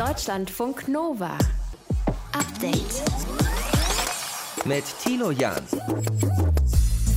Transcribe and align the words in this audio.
Deutschlandfunk 0.00 0.88
Nova. 0.88 1.36
Update. 2.32 3.02
Mit 4.64 4.84
Tilo 5.04 5.30
Jan. 5.30 5.62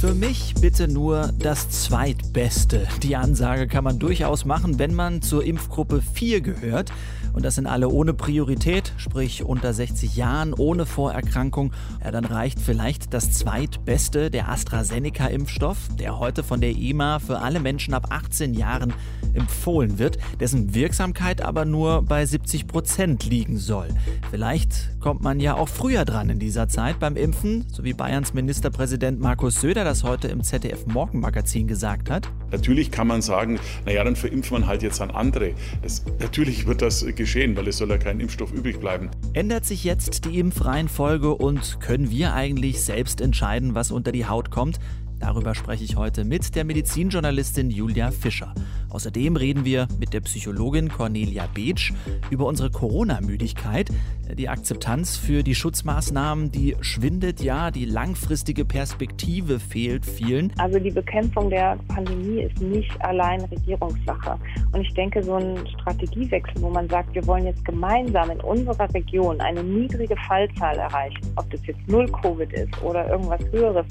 Für 0.02 0.13
mich 0.13 0.54
bitte 0.59 0.89
nur 0.89 1.29
das 1.39 1.69
Zweitbeste. 1.69 2.85
Die 3.01 3.15
Ansage 3.15 3.69
kann 3.69 3.85
man 3.85 3.99
durchaus 3.99 4.43
machen, 4.43 4.79
wenn 4.79 4.93
man 4.93 5.21
zur 5.21 5.46
Impfgruppe 5.46 6.01
4 6.01 6.41
gehört. 6.41 6.91
Und 7.34 7.44
das 7.44 7.56
sind 7.56 7.68
alle 7.68 7.90
ohne 7.90 8.13
Priorität, 8.13 8.94
sprich 8.97 9.44
unter 9.44 9.74
60 9.74 10.15
Jahren, 10.15 10.54
ohne 10.54 10.86
Vorerkrankung. 10.86 11.74
Ja, 12.04 12.12
dann 12.12 12.26
reicht 12.26 12.60
vielleicht 12.60 13.13
das 13.13 13.32
Zweitbeste, 13.32 14.29
der 14.29 14.50
AstraZeneca-Impfstoff, 14.50 15.78
der 16.00 16.20
heute 16.20 16.44
von 16.44 16.62
der 16.62 16.76
EMA 16.76 17.20
für 17.20 17.40
alle 17.40 17.59
Menschen 17.59 17.94
ab 17.94 18.08
18 18.09 18.54
Jahren 18.54 18.94
empfohlen 19.34 19.98
wird, 20.00 20.18
dessen 20.40 20.76
Wirksamkeit 20.76 21.41
aber 21.41 21.66
nur 21.66 22.04
bei 22.04 22.26
70 22.26 22.68
Prozent 22.68 23.26
liegen 23.26 23.58
soll. 23.58 23.88
Vielleicht 24.30 25.00
kommt 25.00 25.22
man 25.22 25.40
ja 25.40 25.55
auch 25.55 25.70
früher 25.70 26.05
dran 26.05 26.30
in 26.30 26.40
dieser 26.40 26.68
Zeit 26.68 27.00
beim 27.00 27.16
Impfen, 27.18 27.66
so 27.72 27.84
wie 27.84 27.94
Bayerns 27.94 28.34
Ministerpräsident 28.34 29.20
Markus 29.20 29.60
Söder 29.60 29.84
das 29.84 30.04
heute 30.04 30.27
im 30.27 30.44
ZDF 30.44 30.86
Morgenmagazin 30.86 31.68
gesagt 31.68 32.10
hat. 32.10 32.30
Natürlich 32.52 32.91
kann 32.91 33.08
man 33.08 33.22
sagen, 33.22 33.60
naja, 33.86 34.04
dann 34.04 34.16
verimpft 34.16 34.52
man 34.52 34.68
halt 34.68 34.84
jetzt 34.84 35.02
an 35.02 35.12
andere. 35.12 35.54
Das, 35.82 36.05
natürlich 36.20 36.68
wird 36.68 36.82
das 36.82 37.04
geschehen, 37.23 37.55
weil 37.55 37.70
es 37.70 37.77
soll 37.77 37.90
ja 37.90 37.98
kein 37.98 38.20
Impfstoff 38.20 38.52
übrig 38.52 38.82
bleiben. 38.82 39.09
Ändert 39.32 39.66
sich 39.66 39.86
jetzt 39.86 40.26
die 40.26 40.40
Impfreihenfolge 40.40 41.34
und 41.34 41.80
können 41.80 42.12
wir 42.12 42.34
eigentlich 42.34 42.82
selbst 42.82 43.22
entscheiden, 43.22 43.76
was 43.76 43.91
unter 43.91 44.12
die 44.12 44.26
Haut 44.26 44.52
kommt? 44.52 44.77
Darüber 45.23 45.55
spreche 45.55 45.86
ich 45.86 45.95
heute 45.95 46.26
mit 46.26 46.54
der 46.54 46.66
Medizinjournalistin 46.66 47.72
Julia 47.72 48.12
Fischer. 48.12 48.54
Außerdem 48.90 49.38
reden 49.38 49.63
wir 49.63 49.88
mit 49.98 50.13
der 50.13 50.20
Psychologin 50.20 50.90
Cornelia 50.90 51.48
Beetsch 51.54 51.94
über 52.30 52.46
unsere 52.46 52.70
Corona-Müdigkeit, 52.70 53.90
die 54.38 54.49
Akzeptanz 54.49 55.16
für 55.16 55.41
die 55.41 55.55
Schutzmaßnahmen, 55.55 56.51
die 56.51 56.76
schwindet, 56.82 57.41
ja, 57.41 57.71
die 57.71 57.85
langfristige 57.85 58.66
Perspektive 58.66 59.62
fehlt 59.62 60.05
vielen. 60.05 60.51
Also 60.60 60.77
die 60.77 60.91
Bekämpfung 60.91 61.49
der 61.49 61.79
Pandemie 61.88 62.41
ist 62.41 62.62
nicht 62.62 62.91
allein 63.01 63.41
Regierungssache. 63.46 64.38
Und 64.73 64.81
ich 64.81 64.94
denke, 64.94 65.23
so 65.23 65.35
ein 65.35 65.66
Strategiewechsel, 65.79 66.61
wo 66.61 66.69
man 66.69 66.89
sagt, 66.89 67.16
wir 67.16 67.25
wollen 67.25 67.45
jetzt 67.45 67.63
gemeinsam 67.63 68.29
in 68.29 68.41
unserer 68.41 68.94
Region 68.94 69.39
eine 69.39 69.63
niedrige 69.63 70.16
Fallzahl 70.27 70.77
erreichen, 70.77 71.21
ob 71.38 71.49
das 71.49 71.66
jetzt 71.66 71.88
null 71.88 72.11
Covid 72.11 72.51
ist 72.51 72.81
oder 72.83 73.09
irgendwas 73.09 73.41
Höheres, 73.51 73.85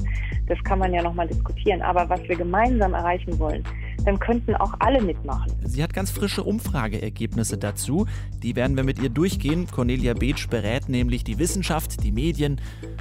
das 0.47 0.63
kann 0.65 0.79
man 0.79 0.93
ja 0.93 1.03
nochmal 1.03 1.22
diskutieren. 1.27 1.83
Aber 1.83 2.09
was 2.09 2.23
wir 2.29 2.37
gemeinsam 2.37 2.95
erreichen 2.95 3.39
wollen, 3.39 3.65
dann 4.05 4.19
könnten 4.19 4.55
auch 4.57 4.75
alle 4.79 5.01
mitmachen. 5.03 5.53
Sie 5.65 5.83
hat 5.83 5.93
ganz 5.93 6.11
frische 6.11 6.43
Umfrageergebnisse 6.43 7.59
dazu. 7.59 8.07
Die 8.43 8.57
werden 8.57 8.77
wir 8.77 8.85
mit 8.85 9.01
ihr 9.01 9.09
durchgehen. 9.09 9.67
Cornelia 9.71 10.15
Beetsch 10.15 10.49
berät 10.49 10.89
nämlich 10.89 11.25
die 11.25 11.39
Wissenschaft, 11.39 12.03
die 12.03 12.13
Medien 12.13 12.61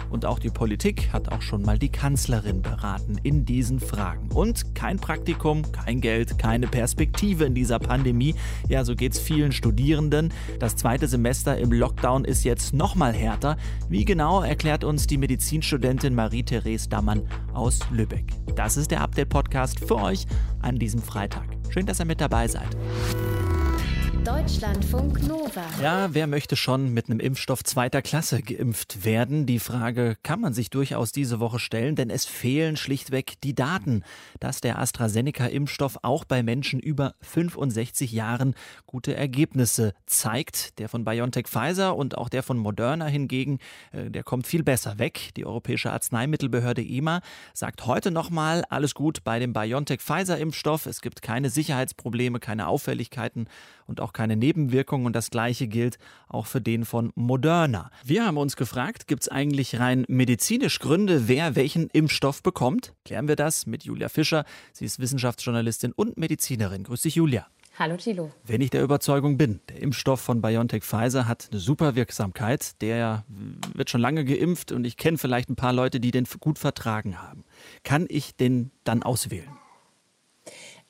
und 0.09 0.25
auch 0.25 0.39
die 0.39 0.49
Politik, 0.49 1.11
hat 1.13 1.31
auch 1.31 1.41
schon 1.41 1.63
mal 1.63 1.79
die 1.79 1.89
Kanzlerin 1.89 2.61
beraten 2.61 3.17
in 3.23 3.45
diesen 3.45 3.79
Fragen. 3.79 4.29
Und 4.31 4.75
kein 4.75 4.97
Praktikum, 4.97 5.71
kein 5.71 6.01
Geld, 6.01 6.37
keine 6.37 6.67
Perspektive 6.67 7.45
in 7.45 7.55
dieser 7.55 7.79
Pandemie. 7.79 8.35
Ja, 8.69 8.83
so 8.85 8.95
geht 8.95 9.13
es 9.13 9.19
vielen 9.19 9.51
Studierenden. 9.51 10.33
Das 10.59 10.75
zweite 10.75 11.07
Semester 11.07 11.57
im 11.57 11.71
Lockdown 11.71 12.25
ist 12.25 12.43
jetzt 12.43 12.73
noch 12.73 12.95
mal 12.95 13.13
härter. 13.13 13.57
Wie 13.89 14.05
genau 14.05 14.41
erklärt 14.41 14.83
uns 14.83 15.07
die 15.07 15.17
Medizinstudentin 15.17 16.13
Marie-Therese 16.15 16.89
Dammann 16.89 17.23
aus 17.53 17.79
Lübeck. 17.91 18.25
Das 18.55 18.77
ist 18.77 18.91
der 18.91 19.01
Update-Podcast 19.01 19.79
für 19.79 19.95
euch 19.95 20.25
an 20.61 20.77
diesem 20.77 20.90
Freitag. 20.99 21.45
Schön, 21.69 21.85
dass 21.85 21.99
ihr 21.99 22.05
mit 22.05 22.19
dabei 22.19 22.47
seid. 22.47 22.75
Deutschlandfunk 24.23 25.27
Nova. 25.27 25.63
Ja, 25.81 26.13
wer 26.13 26.27
möchte 26.27 26.55
schon 26.55 26.93
mit 26.93 27.09
einem 27.09 27.19
Impfstoff 27.19 27.63
zweiter 27.63 28.03
Klasse 28.03 28.43
geimpft 28.43 29.03
werden? 29.03 29.47
Die 29.47 29.57
Frage 29.57 30.15
kann 30.21 30.39
man 30.39 30.53
sich 30.53 30.69
durchaus 30.69 31.11
diese 31.11 31.39
Woche 31.39 31.57
stellen, 31.57 31.95
denn 31.95 32.11
es 32.11 32.25
fehlen 32.25 32.77
schlichtweg 32.77 33.41
die 33.41 33.55
Daten, 33.55 34.03
dass 34.39 34.61
der 34.61 34.77
AstraZeneca-Impfstoff 34.77 35.97
auch 36.03 36.23
bei 36.23 36.43
Menschen 36.43 36.79
über 36.79 37.15
65 37.21 38.11
Jahren 38.11 38.53
gute 38.85 39.15
Ergebnisse 39.15 39.95
zeigt. 40.05 40.77
Der 40.77 40.87
von 40.87 41.03
BioNTech 41.03 41.47
Pfizer 41.47 41.95
und 41.95 42.15
auch 42.15 42.29
der 42.29 42.43
von 42.43 42.59
Moderna 42.59 43.07
hingegen, 43.07 43.57
äh, 43.91 44.11
der 44.11 44.21
kommt 44.23 44.45
viel 44.45 44.61
besser 44.61 44.99
weg. 44.99 45.31
Die 45.35 45.47
Europäische 45.47 45.91
Arzneimittelbehörde 45.91 46.83
EMA 46.83 47.21
sagt 47.55 47.87
heute 47.87 48.11
nochmal, 48.11 48.65
alles 48.69 48.93
gut 48.93 49.23
bei 49.23 49.39
dem 49.39 49.51
BioNTech 49.51 49.99
Pfizer 49.99 50.37
Impfstoff. 50.37 50.85
Es 50.85 51.01
gibt 51.01 51.23
keine 51.23 51.49
Sicherheitsprobleme, 51.49 52.39
keine 52.39 52.67
Auffälligkeiten 52.67 53.47
und 53.87 53.99
auch 53.99 54.10
keine 54.13 54.35
Nebenwirkungen 54.35 55.05
und 55.05 55.15
das 55.15 55.29
gleiche 55.29 55.67
gilt 55.67 55.97
auch 56.27 56.45
für 56.45 56.61
den 56.61 56.85
von 56.85 57.11
Moderna. 57.15 57.91
Wir 58.03 58.25
haben 58.25 58.37
uns 58.37 58.55
gefragt, 58.55 59.07
gibt 59.07 59.23
es 59.23 59.29
eigentlich 59.29 59.79
rein 59.79 60.05
medizinisch 60.07 60.79
Gründe, 60.79 61.27
wer 61.27 61.55
welchen 61.55 61.87
Impfstoff 61.89 62.43
bekommt? 62.43 62.93
Klären 63.05 63.27
wir 63.27 63.35
das 63.35 63.65
mit 63.65 63.83
Julia 63.83 64.09
Fischer. 64.09 64.45
Sie 64.73 64.85
ist 64.85 64.99
Wissenschaftsjournalistin 64.99 65.91
und 65.91 66.17
Medizinerin. 66.17 66.83
Grüß 66.83 67.01
dich, 67.01 67.15
Julia. 67.15 67.47
Hallo 67.79 67.95
Thilo. 67.95 68.31
Wenn 68.45 68.61
ich 68.61 68.69
der 68.69 68.83
Überzeugung 68.83 69.37
bin, 69.37 69.61
der 69.69 69.81
Impfstoff 69.81 70.19
von 70.19 70.41
BioNTech 70.41 70.83
Pfizer 70.83 71.27
hat 71.27 71.47
eine 71.51 71.59
super 71.59 71.95
Wirksamkeit, 71.95 72.81
der 72.81 73.23
wird 73.73 73.89
schon 73.89 74.01
lange 74.01 74.25
geimpft 74.25 74.71
und 74.71 74.85
ich 74.85 74.97
kenne 74.97 75.17
vielleicht 75.17 75.49
ein 75.49 75.55
paar 75.55 75.73
Leute, 75.73 75.99
die 75.99 76.11
den 76.11 76.27
gut 76.39 76.59
vertragen 76.59 77.21
haben. 77.21 77.43
Kann 77.83 78.05
ich 78.09 78.35
den 78.35 78.71
dann 78.83 79.03
auswählen? 79.03 79.60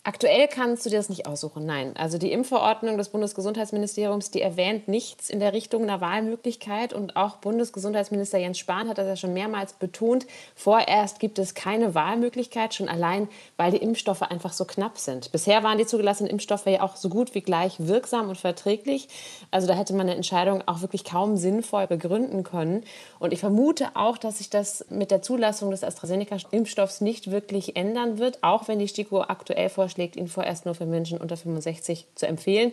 Aktuell 0.03 0.47
kannst 0.47 0.83
du 0.83 0.89
dir 0.89 0.97
das 0.97 1.09
nicht 1.09 1.27
aussuchen, 1.27 1.63
nein. 1.63 1.93
Also 1.95 2.17
die 2.17 2.31
Impfverordnung 2.31 2.97
des 2.97 3.09
Bundesgesundheitsministeriums, 3.09 4.31
die 4.31 4.41
erwähnt 4.41 4.87
nichts 4.87 5.29
in 5.29 5.39
der 5.39 5.53
Richtung 5.53 5.83
einer 5.83 6.01
Wahlmöglichkeit. 6.01 6.91
Und 6.91 7.17
auch 7.17 7.35
Bundesgesundheitsminister 7.35 8.39
Jens 8.39 8.57
Spahn 8.57 8.89
hat 8.89 8.97
das 8.97 9.05
ja 9.05 9.15
schon 9.15 9.35
mehrmals 9.35 9.73
betont. 9.73 10.25
Vorerst 10.55 11.19
gibt 11.19 11.37
es 11.37 11.53
keine 11.53 11.93
Wahlmöglichkeit, 11.93 12.73
schon 12.73 12.89
allein, 12.89 13.27
weil 13.57 13.69
die 13.69 13.77
Impfstoffe 13.77 14.23
einfach 14.23 14.53
so 14.53 14.65
knapp 14.65 14.97
sind. 14.97 15.31
Bisher 15.31 15.61
waren 15.61 15.77
die 15.77 15.85
zugelassenen 15.85 16.31
Impfstoffe 16.31 16.65
ja 16.65 16.81
auch 16.81 16.95
so 16.95 17.07
gut 17.07 17.35
wie 17.35 17.41
gleich 17.41 17.75
wirksam 17.77 18.27
und 18.27 18.39
verträglich. 18.39 19.07
Also 19.51 19.67
da 19.67 19.75
hätte 19.75 19.93
man 19.93 20.07
eine 20.07 20.15
Entscheidung 20.15 20.63
auch 20.65 20.81
wirklich 20.81 21.03
kaum 21.03 21.37
sinnvoll 21.37 21.85
begründen 21.85 22.41
können. 22.41 22.85
Und 23.19 23.33
ich 23.33 23.39
vermute 23.39 23.89
auch, 23.93 24.17
dass 24.17 24.39
sich 24.39 24.49
das 24.49 24.83
mit 24.89 25.11
der 25.11 25.21
Zulassung 25.21 25.69
des 25.69 25.83
AstraZeneca-Impfstoffs 25.83 27.01
nicht 27.01 27.29
wirklich 27.29 27.75
ändern 27.75 28.17
wird, 28.17 28.39
auch 28.41 28.67
wenn 28.67 28.79
die 28.79 28.87
STIKO 28.87 29.21
aktuell 29.21 29.69
vorstellt, 29.69 29.90
vorschlägt, 29.91 30.15
ihn 30.15 30.27
vorerst 30.27 30.65
nur 30.65 30.75
für 30.75 30.85
Menschen 30.85 31.17
unter 31.17 31.37
65 31.37 32.07
zu 32.15 32.27
empfehlen. 32.27 32.71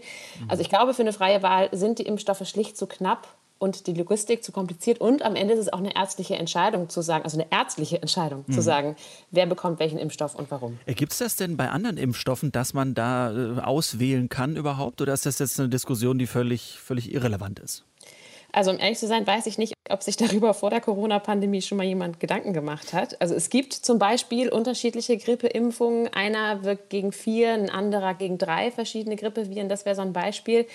Also 0.48 0.62
ich 0.62 0.68
glaube, 0.68 0.94
für 0.94 1.02
eine 1.02 1.12
freie 1.12 1.42
Wahl 1.42 1.68
sind 1.72 1.98
die 1.98 2.04
Impfstoffe 2.04 2.46
schlicht 2.46 2.76
zu 2.76 2.86
knapp 2.86 3.26
und 3.58 3.88
die 3.88 3.94
Logistik 3.94 4.44
zu 4.44 4.52
kompliziert. 4.52 5.00
Und 5.00 5.22
am 5.22 5.34
Ende 5.34 5.54
ist 5.54 5.60
es 5.60 5.72
auch 5.72 5.78
eine 5.78 5.96
ärztliche 5.96 6.36
Entscheidung 6.36 6.88
zu 6.88 7.02
sagen, 7.02 7.24
also 7.24 7.38
eine 7.38 7.50
ärztliche 7.50 8.00
Entscheidung 8.00 8.44
mhm. 8.46 8.52
zu 8.52 8.62
sagen, 8.62 8.94
wer 9.32 9.46
bekommt 9.46 9.80
welchen 9.80 9.98
Impfstoff 9.98 10.36
und 10.36 10.48
warum. 10.52 10.78
Gibt 10.86 11.12
es 11.12 11.18
das 11.18 11.34
denn 11.34 11.56
bei 11.56 11.68
anderen 11.68 11.96
Impfstoffen, 11.96 12.52
dass 12.52 12.72
man 12.72 12.94
da 12.94 13.32
äh, 13.32 13.60
auswählen 13.60 14.28
kann 14.28 14.54
überhaupt? 14.54 15.00
Oder 15.00 15.12
ist 15.12 15.26
das 15.26 15.40
jetzt 15.40 15.58
eine 15.58 15.68
Diskussion, 15.68 16.18
die 16.18 16.28
völlig, 16.28 16.78
völlig 16.78 17.12
irrelevant 17.12 17.58
ist? 17.58 17.84
Also 18.50 18.70
um 18.70 18.78
ehrlich 18.78 18.98
zu 18.98 19.06
sein, 19.06 19.26
weiß 19.26 19.46
ich 19.46 19.58
nicht, 19.58 19.74
ob 19.90 20.02
sich 20.02 20.16
darüber 20.16 20.54
vor 20.54 20.70
der 20.70 20.80
Corona-Pandemie 20.80 21.60
schon 21.60 21.78
mal 21.78 21.84
jemand 21.84 22.18
Gedanken 22.18 22.52
gemacht 22.52 22.92
hat. 22.94 23.20
Also 23.20 23.34
es 23.34 23.50
gibt 23.50 23.72
zum 23.74 23.98
Beispiel 23.98 24.48
unterschiedliche 24.48 25.18
Grippeimpfungen. 25.18 26.12
Einer 26.14 26.64
wirkt 26.64 26.88
gegen 26.88 27.12
vier, 27.12 27.52
ein 27.52 27.68
anderer 27.70 28.14
gegen 28.14 28.38
drei 28.38 28.70
verschiedene 28.70 29.16
Grippeviren. 29.16 29.68
Das 29.68 29.84
wäre 29.84 29.96
so 29.96 30.02
ein 30.02 30.12
Beispiel. 30.14 30.66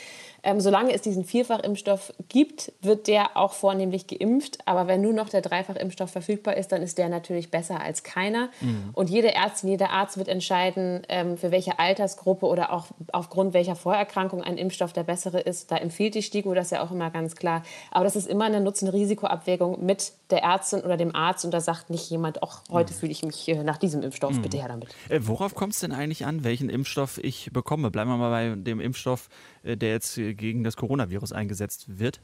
Ähm, 0.43 0.59
solange 0.59 0.93
es 0.93 1.01
diesen 1.01 1.23
Vierfachimpfstoff 1.23 2.13
gibt, 2.27 2.73
wird 2.81 3.07
der 3.07 3.37
auch 3.37 3.53
vornehmlich 3.53 4.07
geimpft. 4.07 4.59
Aber 4.65 4.87
wenn 4.87 5.01
nur 5.01 5.13
noch 5.13 5.29
der 5.29 5.41
Dreifachimpfstoff 5.41 6.11
verfügbar 6.11 6.57
ist, 6.57 6.71
dann 6.71 6.81
ist 6.81 6.97
der 6.97 7.09
natürlich 7.09 7.49
besser 7.49 7.81
als 7.81 8.03
keiner. 8.03 8.49
Mhm. 8.59 8.89
Und 8.93 9.09
jede 9.09 9.33
Ärztin, 9.33 9.69
jeder 9.69 9.91
Arzt 9.91 10.17
wird 10.17 10.27
entscheiden, 10.27 11.03
ähm, 11.07 11.37
für 11.37 11.51
welche 11.51 11.79
Altersgruppe 11.79 12.45
oder 12.45 12.73
auch 12.73 12.87
aufgrund 13.13 13.53
welcher 13.53 13.75
Vorerkrankung 13.75 14.43
ein 14.43 14.57
Impfstoff 14.57 14.91
der 14.91 15.03
bessere 15.03 15.39
ist. 15.39 15.71
Da 15.71 15.77
empfiehlt 15.77 16.15
die 16.15 16.21
STIKO 16.21 16.53
das 16.53 16.71
ja 16.71 16.83
auch 16.83 16.91
immer 16.91 17.09
ganz 17.09 17.35
klar. 17.35 17.63
Aber 17.91 18.03
das 18.03 18.15
ist 18.15 18.27
immer 18.27 18.45
eine 18.45 18.59
Nutzen-Risiko-Abwägung 18.59 19.85
mit 19.85 20.11
der 20.33 20.43
Ärztin 20.43 20.81
oder 20.81 20.97
dem 20.97 21.15
Arzt. 21.15 21.45
Und 21.45 21.51
da 21.51 21.61
sagt 21.61 21.89
nicht 21.89 22.09
jemand, 22.09 22.43
ach, 22.43 22.63
heute 22.69 22.93
mhm. 22.93 22.97
fühle 22.97 23.11
ich 23.11 23.23
mich 23.23 23.47
äh, 23.47 23.63
nach 23.63 23.77
diesem 23.77 24.01
Impfstoff, 24.01 24.33
mhm. 24.33 24.41
bitte 24.41 24.57
her 24.57 24.67
damit. 24.67 24.89
Äh, 25.09 25.19
worauf 25.23 25.55
kommt 25.55 25.73
es 25.73 25.79
denn 25.79 25.91
eigentlich 25.91 26.25
an, 26.25 26.43
welchen 26.43 26.69
Impfstoff 26.69 27.19
ich 27.19 27.51
bekomme? 27.53 27.91
Bleiben 27.91 28.09
wir 28.09 28.17
mal 28.17 28.31
bei 28.31 28.55
dem 28.55 28.79
Impfstoff, 28.79 29.29
äh, 29.63 29.77
der 29.77 29.91
jetzt 29.91 30.15
gegen 30.15 30.63
das 30.63 30.75
Coronavirus 30.75 31.31
eingesetzt 31.31 31.99
wird? 31.99 32.21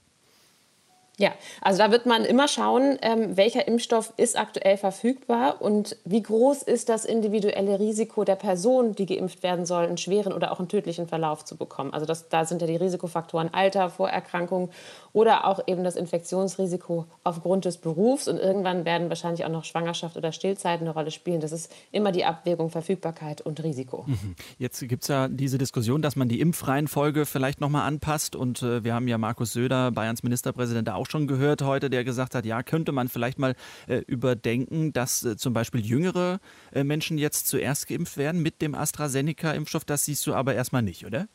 Ja, 1.19 1.33
also 1.61 1.79
da 1.79 1.91
wird 1.91 2.05
man 2.05 2.23
immer 2.23 2.47
schauen, 2.47 2.97
ähm, 3.01 3.35
welcher 3.35 3.67
Impfstoff 3.67 4.13
ist 4.15 4.39
aktuell 4.39 4.77
verfügbar 4.77 5.61
und 5.61 5.97
wie 6.05 6.23
groß 6.23 6.63
ist 6.63 6.87
das 6.87 7.03
individuelle 7.03 7.77
Risiko 7.77 8.23
der 8.23 8.37
Person, 8.37 8.95
die 8.95 9.05
geimpft 9.05 9.43
werden 9.43 9.65
soll, 9.65 9.83
einen 9.85 9.97
schweren 9.97 10.31
oder 10.31 10.53
auch 10.53 10.59
einen 10.59 10.69
tödlichen 10.69 11.09
Verlauf 11.09 11.43
zu 11.43 11.57
bekommen. 11.57 11.93
Also 11.93 12.05
das, 12.05 12.29
da 12.29 12.45
sind 12.45 12.61
ja 12.61 12.67
die 12.67 12.77
Risikofaktoren 12.77 13.53
Alter, 13.53 13.89
Vorerkrankung 13.89 14.69
oder 15.11 15.45
auch 15.45 15.59
eben 15.67 15.83
das 15.83 15.97
Infektionsrisiko 15.97 17.05
aufgrund 17.25 17.65
des 17.65 17.77
Berufs. 17.77 18.29
Und 18.29 18.37
irgendwann 18.37 18.85
werden 18.85 19.09
wahrscheinlich 19.09 19.43
auch 19.43 19.49
noch 19.49 19.65
Schwangerschaft 19.65 20.15
oder 20.15 20.31
Stillzeit 20.31 20.79
eine 20.79 20.91
Rolle 20.91 21.11
spielen. 21.11 21.41
Das 21.41 21.51
ist 21.51 21.69
immer 21.91 22.13
die 22.13 22.23
Abwägung 22.23 22.69
Verfügbarkeit 22.69 23.41
und 23.41 23.61
Risiko. 23.61 24.05
Mhm. 24.07 24.35
Jetzt 24.57 24.79
gibt 24.87 25.03
es 25.03 25.09
ja 25.09 25.27
diese 25.27 25.57
Diskussion, 25.57 26.01
dass 26.01 26.15
man 26.15 26.29
die 26.29 26.39
Impfreihenfolge 26.39 27.25
vielleicht 27.25 27.59
nochmal 27.59 27.85
anpasst. 27.85 28.37
Und 28.37 28.61
äh, 28.61 28.85
wir 28.85 28.93
haben 28.93 29.09
ja 29.09 29.17
Markus 29.17 29.51
Söder, 29.51 29.91
Bayerns 29.91 30.23
Ministerpräsident, 30.23 30.87
da 30.87 30.95
auch 30.95 31.08
schon 31.11 31.27
gehört 31.27 31.61
heute, 31.61 31.89
der 31.89 32.03
gesagt 32.03 32.35
hat, 32.35 32.45
ja, 32.45 32.63
könnte 32.63 32.91
man 32.91 33.07
vielleicht 33.07 33.39
mal 33.39 33.55
äh, 33.87 33.97
überdenken, 34.07 34.93
dass 34.93 35.23
äh, 35.23 35.37
zum 35.37 35.53
Beispiel 35.53 35.85
jüngere 35.85 36.39
äh, 36.73 36.83
Menschen 36.83 37.17
jetzt 37.17 37.47
zuerst 37.47 37.87
geimpft 37.87 38.17
werden 38.17 38.41
mit 38.41 38.61
dem 38.61 38.75
AstraZeneca-Impfstoff. 38.75 39.85
Das 39.85 40.05
siehst 40.05 40.25
du 40.27 40.33
aber 40.33 40.55
erstmal 40.55 40.81
nicht, 40.81 41.05
oder? 41.05 41.27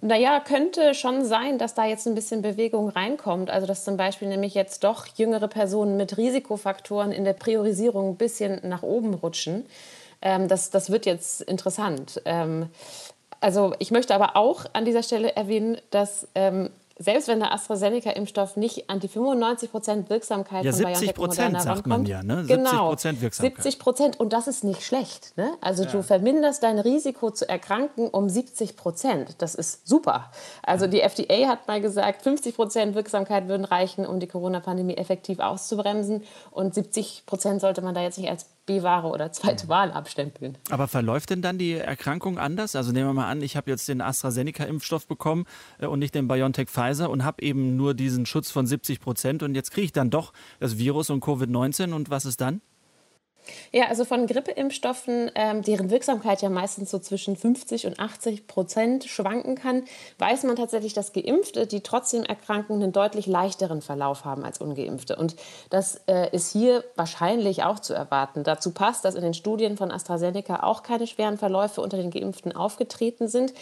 Naja, 0.00 0.40
könnte 0.40 0.94
schon 0.94 1.24
sein, 1.24 1.58
dass 1.58 1.74
da 1.74 1.84
jetzt 1.86 2.06
ein 2.08 2.14
bisschen 2.14 2.42
Bewegung 2.42 2.88
reinkommt. 2.88 3.50
Also 3.50 3.66
dass 3.66 3.84
zum 3.84 3.96
Beispiel 3.96 4.28
nämlich 4.28 4.54
jetzt 4.54 4.82
doch 4.84 5.06
jüngere 5.06 5.48
Personen 5.48 5.96
mit 5.96 6.16
Risikofaktoren 6.16 7.12
in 7.12 7.24
der 7.24 7.34
Priorisierung 7.34 8.10
ein 8.10 8.16
bisschen 8.16 8.60
nach 8.64 8.82
oben 8.82 9.14
rutschen. 9.14 9.64
Ähm, 10.20 10.48
das, 10.48 10.70
das 10.70 10.90
wird 10.90 11.06
jetzt 11.06 11.42
interessant. 11.42 12.20
Ähm, 12.24 12.68
also 13.40 13.74
ich 13.78 13.90
möchte 13.90 14.14
aber 14.14 14.36
auch 14.36 14.64
an 14.72 14.84
dieser 14.84 15.02
Stelle 15.02 15.34
erwähnen, 15.36 15.78
dass 15.90 16.28
ähm, 16.34 16.70
selbst 17.02 17.28
wenn 17.28 17.40
der 17.40 17.52
AstraZeneca-Impfstoff 17.52 18.56
nicht 18.56 18.88
an 18.88 19.00
die 19.00 19.08
95 19.08 19.70
Prozent 19.70 20.10
Wirksamkeit 20.10 20.64
ja, 20.64 20.72
von 20.72 20.84
BioNTech 20.84 21.18
und 21.18 21.28
Moderna 21.28 21.60
sagt 21.60 21.86
man 21.86 22.06
ja, 22.06 22.22
ne? 22.22 22.44
70 22.44 22.56
genau, 22.56 22.90
Wirksamkeit. 22.90 23.34
70 23.34 23.78
Prozent 23.78 24.20
und 24.20 24.32
das 24.32 24.46
ist 24.46 24.64
nicht 24.64 24.82
schlecht. 24.82 25.36
Ne? 25.36 25.52
Also 25.60 25.84
ja. 25.84 25.90
du 25.90 26.02
verminderst 26.02 26.62
dein 26.62 26.78
Risiko 26.78 27.30
zu 27.30 27.48
erkranken 27.48 28.08
um 28.08 28.28
70 28.28 28.76
Prozent. 28.76 29.36
Das 29.38 29.54
ist 29.54 29.86
super. 29.86 30.30
Also 30.62 30.86
die 30.86 31.00
FDA 31.00 31.48
hat 31.48 31.66
mal 31.66 31.80
gesagt, 31.80 32.22
50 32.22 32.54
Prozent 32.54 32.94
Wirksamkeit 32.94 33.48
würden 33.48 33.64
reichen, 33.64 34.06
um 34.06 34.20
die 34.20 34.28
Corona-Pandemie 34.28 34.96
effektiv 34.96 35.40
auszubremsen 35.40 36.22
und 36.50 36.74
70 36.74 37.24
Prozent 37.26 37.60
sollte 37.60 37.82
man 37.82 37.94
da 37.94 38.02
jetzt 38.02 38.18
nicht 38.18 38.30
als 38.30 38.46
B-Ware 38.66 39.08
oder 39.08 39.32
zweite 39.32 39.68
Wahl 39.68 39.90
abstempeln. 39.90 40.56
Aber 40.70 40.86
verläuft 40.86 41.30
denn 41.30 41.42
dann 41.42 41.58
die 41.58 41.72
Erkrankung 41.72 42.38
anders? 42.38 42.76
Also 42.76 42.92
nehmen 42.92 43.08
wir 43.08 43.14
mal 43.14 43.28
an, 43.28 43.42
ich 43.42 43.56
habe 43.56 43.70
jetzt 43.70 43.88
den 43.88 44.00
AstraZeneca-Impfstoff 44.00 45.06
bekommen 45.06 45.46
äh, 45.78 45.86
und 45.86 45.98
nicht 45.98 46.14
den 46.14 46.28
BioNTech 46.28 46.68
Pfizer 46.68 47.10
und 47.10 47.24
habe 47.24 47.42
eben 47.42 47.76
nur 47.76 47.94
diesen 47.94 48.26
Schutz 48.26 48.50
von 48.50 48.66
70 48.66 49.00
Prozent 49.00 49.42
und 49.42 49.54
jetzt 49.54 49.72
kriege 49.72 49.86
ich 49.86 49.92
dann 49.92 50.10
doch 50.10 50.32
das 50.60 50.78
Virus 50.78 51.10
und 51.10 51.24
Covid-19 51.24 51.92
und 51.92 52.10
was 52.10 52.24
ist 52.24 52.40
dann? 52.40 52.60
Ja, 53.72 53.88
also 53.88 54.04
von 54.04 54.26
Grippeimpfstoffen, 54.26 55.30
ähm, 55.34 55.62
deren 55.62 55.90
Wirksamkeit 55.90 56.42
ja 56.42 56.48
meistens 56.48 56.90
so 56.90 56.98
zwischen 56.98 57.36
50 57.36 57.86
und 57.86 57.98
80 57.98 58.46
Prozent 58.46 59.04
schwanken 59.04 59.56
kann, 59.56 59.84
weiß 60.18 60.44
man 60.44 60.56
tatsächlich, 60.56 60.92
dass 60.92 61.12
Geimpfte, 61.12 61.66
die 61.66 61.80
trotzdem 61.80 62.22
erkranken, 62.24 62.82
einen 62.82 62.92
deutlich 62.92 63.26
leichteren 63.26 63.82
Verlauf 63.82 64.24
haben 64.24 64.44
als 64.44 64.58
Ungeimpfte. 64.58 65.16
Und 65.16 65.36
das 65.70 66.00
äh, 66.06 66.34
ist 66.34 66.52
hier 66.52 66.84
wahrscheinlich 66.96 67.64
auch 67.64 67.80
zu 67.80 67.94
erwarten. 67.94 68.44
Dazu 68.44 68.72
passt, 68.72 69.04
dass 69.04 69.14
in 69.14 69.22
den 69.22 69.34
Studien 69.34 69.76
von 69.76 69.90
AstraZeneca 69.90 70.62
auch 70.62 70.82
keine 70.82 71.06
schweren 71.06 71.38
Verläufe 71.38 71.80
unter 71.80 71.96
den 71.96 72.10
Geimpften 72.10 72.54
aufgetreten 72.54 73.28
sind. 73.28 73.52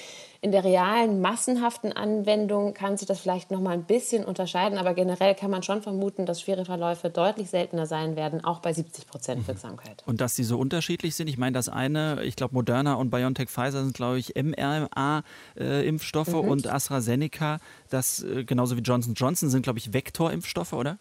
In 0.42 0.52
der 0.52 0.64
realen, 0.64 1.20
massenhaften 1.20 1.92
Anwendung 1.92 2.72
kann 2.72 2.96
sich 2.96 3.06
das 3.06 3.20
vielleicht 3.20 3.50
noch 3.50 3.60
mal 3.60 3.72
ein 3.72 3.84
bisschen 3.84 4.24
unterscheiden, 4.24 4.78
aber 4.78 4.94
generell 4.94 5.34
kann 5.34 5.50
man 5.50 5.62
schon 5.62 5.82
vermuten, 5.82 6.24
dass 6.24 6.40
schwere 6.40 6.64
Verläufe 6.64 7.10
deutlich 7.10 7.50
seltener 7.50 7.84
sein 7.84 8.16
werden, 8.16 8.42
auch 8.42 8.60
bei 8.60 8.72
70 8.72 9.06
Prozent 9.06 9.42
mhm. 9.42 9.48
Wirksamkeit. 9.48 10.02
Und 10.06 10.22
dass 10.22 10.34
die 10.36 10.44
so 10.44 10.58
unterschiedlich 10.58 11.14
sind, 11.14 11.28
ich 11.28 11.36
meine, 11.36 11.52
das 11.52 11.68
eine, 11.68 12.24
ich 12.24 12.36
glaube, 12.36 12.54
Moderna 12.54 12.94
und 12.94 13.10
BioNTech 13.10 13.50
Pfizer 13.50 13.84
sind, 13.84 13.92
glaube 13.92 14.18
ich, 14.18 14.32
mRNA-Impfstoffe 14.34 16.28
mhm. 16.28 16.48
und 16.48 16.66
AstraZeneca, 16.66 17.58
das 17.90 18.22
äh, 18.22 18.44
genauso 18.44 18.78
wie 18.78 18.82
Johnson 18.82 19.12
Johnson 19.12 19.50
sind, 19.50 19.60
glaube 19.60 19.78
ich, 19.78 19.92
Vektorimpfstoffe, 19.92 20.72
oder? 20.72 20.98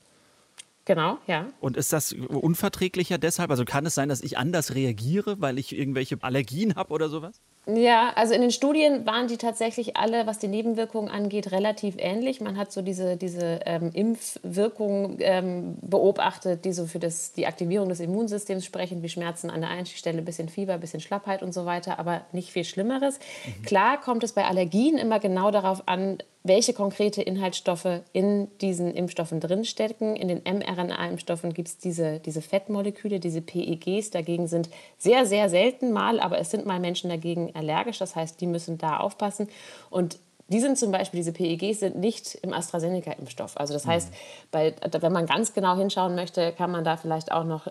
Genau, 0.90 1.20
ja. 1.28 1.46
Und 1.60 1.78
ist 1.78 1.94
das 1.94 2.14
unverträglicher 2.14 3.20
deshalb? 3.20 3.52
Also 3.52 3.64
kann 3.64 3.86
es 3.86 3.94
sein, 3.94 4.10
dass 4.10 4.22
ich 4.22 4.40
anders 4.40 4.74
reagiere, 4.74 5.40
weil 5.40 5.60
ich 5.60 5.78
irgendwelche 5.78 6.18
Allergien 6.22 6.74
habe 6.74 6.92
oder 6.92 7.10
sowas? 7.10 7.42
Ja, 7.68 8.12
also 8.16 8.34
in 8.34 8.42
den 8.42 8.50
Studien 8.50 9.06
waren 9.06 9.28
die 9.28 9.38
tatsächlich 9.38 9.98
alle, 9.98 10.26
was 10.26 10.40
die 10.40 10.48
Nebenwirkungen 10.48 11.12
angeht, 11.12 11.52
relativ 11.52 11.94
ähnlich. 12.00 12.42
Man 12.42 12.58
hat 12.58 12.72
so 12.72 12.82
diese, 12.82 13.18
diese 13.18 13.60
ähm, 13.68 13.92
Impfwirkungen 13.94 15.18
ähm, 15.20 15.78
beobachtet, 15.82 16.66
die 16.66 16.74
so 16.74 16.88
für 16.88 16.98
das, 16.98 17.34
die 17.34 17.46
Aktivierung 17.46 17.90
des 17.90 18.00
Immunsystems 18.00 18.66
sprechen, 18.66 19.04
wie 19.04 19.10
Schmerzen 19.10 19.52
an 19.52 19.62
der 19.62 19.70
Einstichstelle, 19.70 20.24
bisschen 20.24 20.50
Fieber, 20.50 20.80
bisschen 20.80 21.02
Schlappheit 21.02 21.44
und 21.44 21.54
so 21.54 21.66
weiter, 21.66 22.00
aber 22.00 22.22
nicht 22.32 22.52
viel 22.52 22.64
Schlimmeres. 22.64 23.20
Mhm. 23.46 23.62
Klar 23.64 24.02
kommt 24.02 24.24
es 24.24 24.34
bei 24.34 24.46
Allergien 24.46 24.98
immer 24.98 25.20
genau 25.20 25.52
darauf 25.52 25.88
an, 25.88 26.18
welche 26.50 26.74
konkrete 26.74 27.22
Inhaltsstoffe 27.22 28.02
in 28.12 28.50
diesen 28.60 28.94
Impfstoffen 28.94 29.40
drinstecken. 29.40 30.18
In 30.18 30.28
den 30.28 30.42
mRNA-Impfstoffen 30.44 31.54
gibt 31.54 31.70
es 31.70 31.78
diese, 31.78 32.20
diese 32.20 32.42
Fettmoleküle, 32.42 33.22
diese 33.22 33.42
PEGs. 33.42 34.10
Dagegen 34.10 34.48
sind 34.48 34.70
sehr, 34.98 35.26
sehr 35.26 35.48
selten 35.48 35.94
mal, 35.94 36.20
aber 36.20 36.40
es 36.40 36.52
sind 36.52 36.66
mal 36.66 36.82
Menschen 36.82 37.10
dagegen 37.10 37.56
allergisch. 37.56 38.00
Das 38.00 38.18
heißt, 38.18 38.42
die 38.42 38.48
müssen 38.48 38.78
da 38.78 38.98
aufpassen. 38.98 39.48
Und 39.90 40.20
die 40.50 40.60
sind 40.60 40.78
zum 40.78 40.92
Beispiel, 40.92 41.20
diese 41.20 41.32
PEGs 41.32 41.80
sind 41.80 41.96
nicht 41.96 42.36
im 42.42 42.54
AstraZeneca-Impfstoff. 42.54 43.56
Also 43.56 43.74
das 43.74 43.86
heißt, 43.86 44.12
bei, 44.52 44.74
wenn 45.00 45.14
man 45.14 45.28
ganz 45.28 45.54
genau 45.54 45.78
hinschauen 45.78 46.16
möchte, 46.16 46.52
kann 46.54 46.72
man 46.72 46.84
da 46.84 46.98
vielleicht 46.98 47.32
auch 47.32 47.44
noch 47.44 47.68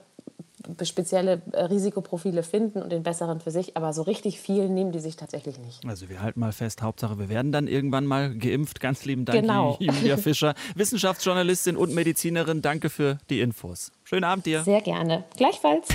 spezielle 0.83 1.43
äh, 1.53 1.65
Risikoprofile 1.65 2.43
finden 2.43 2.83
und 2.83 2.91
den 2.91 3.03
besseren 3.03 3.41
für 3.41 3.51
sich, 3.51 3.77
aber 3.77 3.93
so 3.93 4.03
richtig 4.03 4.41
viel 4.41 4.69
nehmen 4.69 4.93
die 4.93 5.01
sich 5.01 5.17
tatsächlich 5.17 5.59
nicht. 5.59 5.85
Also 5.87 6.09
wir 6.09 6.23
halten 6.23 6.41
mal 6.41 6.53
fest, 6.53 6.83
Hauptsache 6.83 7.19
wir 7.19 7.29
werden 7.29 7.53
dann 7.53 7.67
irgendwann 7.67 8.07
mal 8.07 8.35
geimpft. 8.35 8.81
Ganz 8.81 9.05
lieben 9.05 9.25
Dank, 9.25 9.41
genau. 9.41 9.77
Julia 9.81 10.17
Fischer, 10.17 10.55
Wissenschaftsjournalistin 10.75 11.77
und 11.77 11.95
Medizinerin. 11.95 12.63
Danke 12.63 12.91
für 12.91 13.19
die 13.31 13.41
Infos. 13.41 13.93
Schönen 14.05 14.25
Abend 14.25 14.47
dir. 14.47 14.63
Sehr 14.63 14.81
gerne. 14.81 15.25
Gleichfalls. 15.37 15.89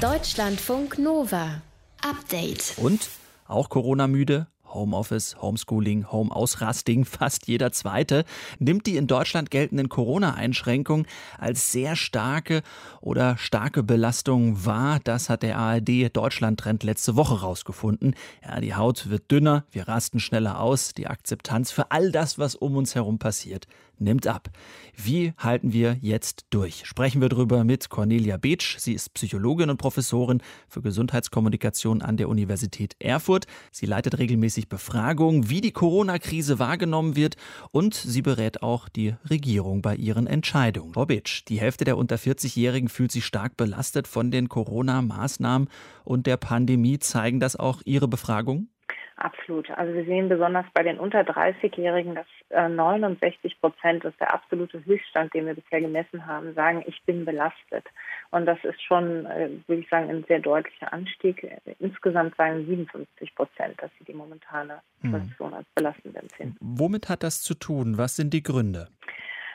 Deutschlandfunk 0.00 0.98
Nova. 0.98 1.62
Update. 2.02 2.74
Und 2.76 3.08
auch 3.48 3.68
Corona-müde? 3.68 4.46
Homeoffice, 4.76 5.36
Homeschooling, 5.40 6.12
Homeausrasting, 6.12 7.04
fast 7.06 7.48
jeder 7.48 7.72
zweite, 7.72 8.24
nimmt 8.58 8.86
die 8.86 8.96
in 8.96 9.06
Deutschland 9.06 9.50
geltenden 9.50 9.88
Corona-Einschränkungen 9.88 11.06
als 11.38 11.72
sehr 11.72 11.96
starke 11.96 12.62
oder 13.00 13.36
starke 13.38 13.82
Belastung 13.82 14.64
wahr. 14.64 15.00
Das 15.02 15.28
hat 15.28 15.42
der 15.42 15.58
ARD 15.58 16.14
Deutschland-Trend 16.14 16.84
letzte 16.84 17.16
Woche 17.16 17.40
rausgefunden. 17.40 18.14
Ja, 18.44 18.60
die 18.60 18.74
Haut 18.74 19.08
wird 19.10 19.30
dünner, 19.30 19.64
wir 19.70 19.88
rasten 19.88 20.20
schneller 20.20 20.60
aus, 20.60 20.92
die 20.92 21.06
Akzeptanz 21.06 21.70
für 21.70 21.90
all 21.90 22.12
das, 22.12 22.38
was 22.38 22.54
um 22.54 22.76
uns 22.76 22.94
herum 22.94 23.18
passiert, 23.18 23.66
nimmt 23.98 24.26
ab. 24.26 24.50
Wie 24.94 25.32
halten 25.38 25.72
wir 25.72 25.96
jetzt 26.00 26.46
durch? 26.50 26.86
Sprechen 26.86 27.20
wir 27.20 27.28
darüber 27.28 27.64
mit 27.64 27.88
Cornelia 27.88 28.36
Beetsch. 28.36 28.78
Sie 28.78 28.92
ist 28.92 29.14
Psychologin 29.14 29.70
und 29.70 29.78
Professorin 29.78 30.42
für 30.68 30.82
Gesundheitskommunikation 30.82 32.02
an 32.02 32.16
der 32.16 32.28
Universität 32.28 32.96
Erfurt. 32.98 33.46
Sie 33.72 33.86
leitet 33.86 34.18
regelmäßig 34.18 34.65
Befragungen, 34.68 35.50
wie 35.50 35.60
die 35.60 35.72
Corona-Krise 35.72 36.58
wahrgenommen 36.58 37.16
wird 37.16 37.36
und 37.70 37.94
sie 37.94 38.22
berät 38.22 38.62
auch 38.62 38.88
die 38.88 39.14
Regierung 39.28 39.82
bei 39.82 39.96
ihren 39.96 40.26
Entscheidungen. 40.26 40.92
Beetsch, 40.92 41.44
die 41.48 41.60
Hälfte 41.60 41.84
der 41.84 41.96
unter 41.96 42.16
40-Jährigen 42.16 42.88
fühlt 42.88 43.12
sich 43.12 43.24
stark 43.24 43.56
belastet 43.56 44.08
von 44.08 44.30
den 44.30 44.48
Corona-Maßnahmen 44.48 45.68
und 46.04 46.26
der 46.26 46.36
Pandemie. 46.36 46.98
Zeigen 46.98 47.40
das 47.40 47.56
auch 47.56 47.82
Ihre 47.84 48.08
Befragungen? 48.08 48.70
Absolut. 49.16 49.70
Also 49.70 49.94
wir 49.94 50.04
sehen 50.04 50.28
besonders 50.28 50.66
bei 50.74 50.82
den 50.82 50.98
unter 50.98 51.20
30-Jährigen, 51.20 52.14
dass 52.14 52.26
äh, 52.50 52.68
69 52.68 53.58
Prozent, 53.60 54.04
das 54.04 54.12
ist 54.12 54.20
der 54.20 54.34
absolute 54.34 54.84
Höchststand, 54.84 55.32
den 55.32 55.46
wir 55.46 55.54
bisher 55.54 55.80
gemessen 55.80 56.26
haben, 56.26 56.52
sagen, 56.52 56.84
ich 56.86 57.02
bin 57.04 57.24
belastet. 57.24 57.86
Und 58.30 58.44
das 58.44 58.62
ist 58.62 58.82
schon, 58.82 59.24
äh, 59.24 59.48
würde 59.66 59.80
ich 59.80 59.88
sagen, 59.88 60.10
ein 60.10 60.24
sehr 60.28 60.40
deutlicher 60.40 60.92
Anstieg. 60.92 61.46
Insgesamt 61.78 62.36
sagen 62.36 62.66
57 62.66 63.34
Prozent, 63.34 63.80
dass 63.80 63.90
sie 63.98 64.04
die 64.04 64.14
momentane 64.14 64.82
hm. 65.00 65.12
Situation 65.12 65.54
als 65.54 65.66
belastend 65.74 66.16
empfinden. 66.16 66.56
Womit 66.60 67.08
hat 67.08 67.22
das 67.22 67.40
zu 67.40 67.54
tun? 67.54 67.96
Was 67.96 68.16
sind 68.16 68.34
die 68.34 68.42
Gründe? 68.42 68.88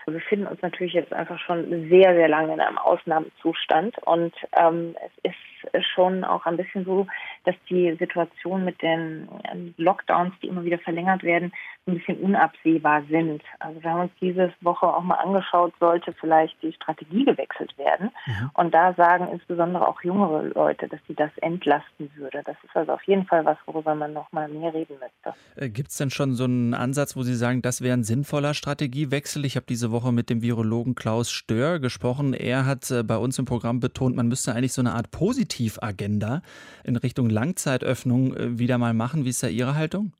Wir 0.05 0.15
befinden 0.15 0.47
uns 0.47 0.61
natürlich 0.63 0.93
jetzt 0.93 1.13
einfach 1.13 1.39
schon 1.39 1.87
sehr, 1.89 2.15
sehr 2.15 2.27
lange 2.27 2.53
in 2.53 2.59
einem 2.59 2.79
Ausnahmezustand 2.79 3.95
und 3.99 4.33
ähm, 4.57 4.95
es 5.23 5.31
ist 5.31 5.60
schon 5.93 6.23
auch 6.23 6.45
ein 6.45 6.57
bisschen 6.57 6.85
so, 6.85 7.07
dass 7.45 7.55
die 7.69 7.95
Situation 7.97 8.65
mit 8.65 8.81
den 8.81 9.27
äh, 9.43 9.81
Lockdowns, 9.81 10.33
die 10.41 10.47
immer 10.47 10.63
wieder 10.63 10.79
verlängert 10.79 11.23
werden, 11.23 11.51
ein 11.87 11.95
bisschen 11.95 12.17
unabsehbar 12.19 13.03
sind. 13.09 13.41
Also 13.59 13.81
wir 13.81 13.89
haben 13.89 14.01
uns 14.01 14.11
diese 14.21 14.53
Woche 14.61 14.85
auch 14.85 15.01
mal 15.01 15.15
angeschaut, 15.15 15.73
sollte 15.79 16.13
vielleicht 16.13 16.61
die 16.61 16.73
Strategie 16.73 17.25
gewechselt 17.25 17.75
werden. 17.77 18.11
Mhm. 18.25 18.51
Und 18.53 18.73
da 18.73 18.93
sagen 18.93 19.27
insbesondere 19.31 19.87
auch 19.87 20.01
jüngere 20.03 20.43
Leute, 20.43 20.87
dass 20.87 20.99
sie 21.07 21.15
das 21.15 21.31
entlasten 21.37 22.11
würde. 22.15 22.43
Das 22.45 22.55
ist 22.63 22.75
also 22.75 22.93
auf 22.93 23.03
jeden 23.03 23.25
Fall 23.25 23.45
was, 23.45 23.57
worüber 23.65 23.95
man 23.95 24.13
noch 24.13 24.31
mal 24.31 24.47
mehr 24.47 24.73
reden 24.73 24.95
müsste. 24.99 25.39
Äh, 25.55 25.69
Gibt 25.69 25.89
es 25.89 25.97
denn 25.97 26.11
schon 26.11 26.33
so 26.33 26.43
einen 26.43 26.73
Ansatz, 26.73 27.15
wo 27.15 27.23
Sie 27.23 27.35
sagen, 27.35 27.61
das 27.61 27.81
wäre 27.81 27.97
ein 27.97 28.03
sinnvoller 28.03 28.53
Strategiewechsel? 28.53 29.43
Ich 29.45 29.55
habe 29.55 29.65
diese 29.67 29.91
Woche 29.91 30.11
mit 30.11 30.29
dem 30.29 30.41
Virologen 30.41 30.93
Klaus 30.93 31.31
Stör 31.31 31.79
gesprochen. 31.79 32.33
Er 32.33 32.65
hat 32.65 32.91
äh, 32.91 33.03
bei 33.03 33.17
uns 33.17 33.39
im 33.39 33.45
Programm 33.45 33.79
betont, 33.79 34.15
man 34.15 34.27
müsste 34.27 34.53
eigentlich 34.53 34.73
so 34.73 34.81
eine 34.81 34.93
Art 34.93 35.09
Positivagenda 35.51 36.41
in 36.83 36.95
Richtung 36.95 37.29
Langzeitöffnung 37.29 38.35
äh, 38.35 38.59
wieder 38.59 38.77
mal 38.77 38.93
machen. 38.93 39.25
Wie 39.25 39.29
ist 39.29 39.43
da 39.43 39.47
Ihre 39.47 39.75
Haltung? 39.75 40.13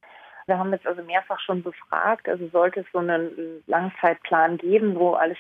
Wir 0.47 0.57
haben 0.57 0.71
jetzt 0.73 0.87
also 0.87 1.01
mehrfach 1.03 1.39
schon 1.39 1.63
befragt, 1.63 2.27
also 2.27 2.47
sollte 2.49 2.81
es 2.81 2.85
so 2.91 2.99
einen 2.99 3.29
Langzeitplan 3.67 4.57
geben, 4.57 4.95
wo 4.95 5.13
alles 5.13 5.37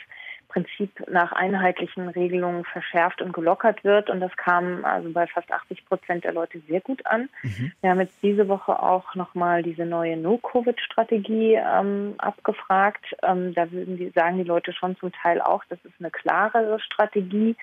Prinzip 0.47 0.91
nach 1.09 1.31
einheitlichen 1.31 2.09
Regelungen 2.09 2.65
verschärft 2.65 3.21
und 3.21 3.31
gelockert 3.33 3.83
wird. 3.83 4.09
Und 4.09 4.19
das 4.19 4.35
kam 4.35 4.83
also 4.83 5.09
bei 5.11 5.25
fast 5.27 5.51
80 5.51 5.85
Prozent 5.85 6.23
der 6.25 6.33
Leute 6.33 6.61
sehr 6.67 6.81
gut 6.81 7.05
an. 7.05 7.29
Mhm. 7.41 7.71
Wir 7.81 7.89
haben 7.89 8.01
jetzt 8.01 8.17
diese 8.21 8.47
Woche 8.47 8.81
auch 8.81 9.15
nochmal 9.15 9.63
diese 9.63 9.85
neue 9.85 10.17
No-Covid-Strategie 10.17 11.55
ähm, 11.55 12.15
abgefragt. 12.17 13.15
Ähm, 13.23 13.53
da 13.53 13.71
würden 13.71 13.97
die, 13.97 14.09
sagen 14.09 14.37
die 14.37 14.43
Leute 14.43 14.73
schon 14.73 14.97
zum 14.97 15.11
Teil 15.13 15.41
auch, 15.41 15.63
das 15.69 15.79
ist 15.83 15.95
eine 15.99 16.11
klarere 16.11 16.79
Strategie. 16.81 17.55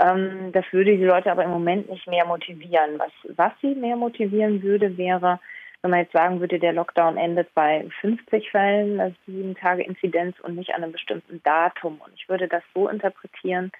Ähm, 0.00 0.50
das 0.52 0.64
würde 0.72 0.96
die 0.96 1.04
Leute 1.04 1.30
aber 1.30 1.44
im 1.44 1.50
Moment 1.50 1.88
nicht 1.90 2.06
mehr 2.08 2.24
motivieren. 2.24 2.98
Was, 2.98 3.12
was 3.36 3.52
sie 3.60 3.74
mehr 3.74 3.96
motivieren 3.96 4.62
würde, 4.62 4.96
wäre, 4.96 5.38
wenn 5.82 5.90
man 5.90 6.00
jetzt 6.00 6.12
sagen 6.12 6.40
würde, 6.40 6.58
der 6.58 6.72
Lockdown 6.72 7.16
endet 7.16 7.52
bei 7.54 7.86
50 8.00 8.50
Fällen, 8.50 9.00
also 9.00 9.14
sieben 9.26 9.54
Tage 9.54 9.82
Inzidenz 9.82 10.38
und 10.40 10.56
nicht 10.56 10.74
an 10.74 10.82
einem 10.82 10.92
bestimmten 10.92 11.42
Datum. 11.42 12.00
Und 12.04 12.12
ich 12.14 12.28
würde 12.28 12.48
das 12.48 12.62
so 12.74 12.88
interpretieren, 12.88 13.70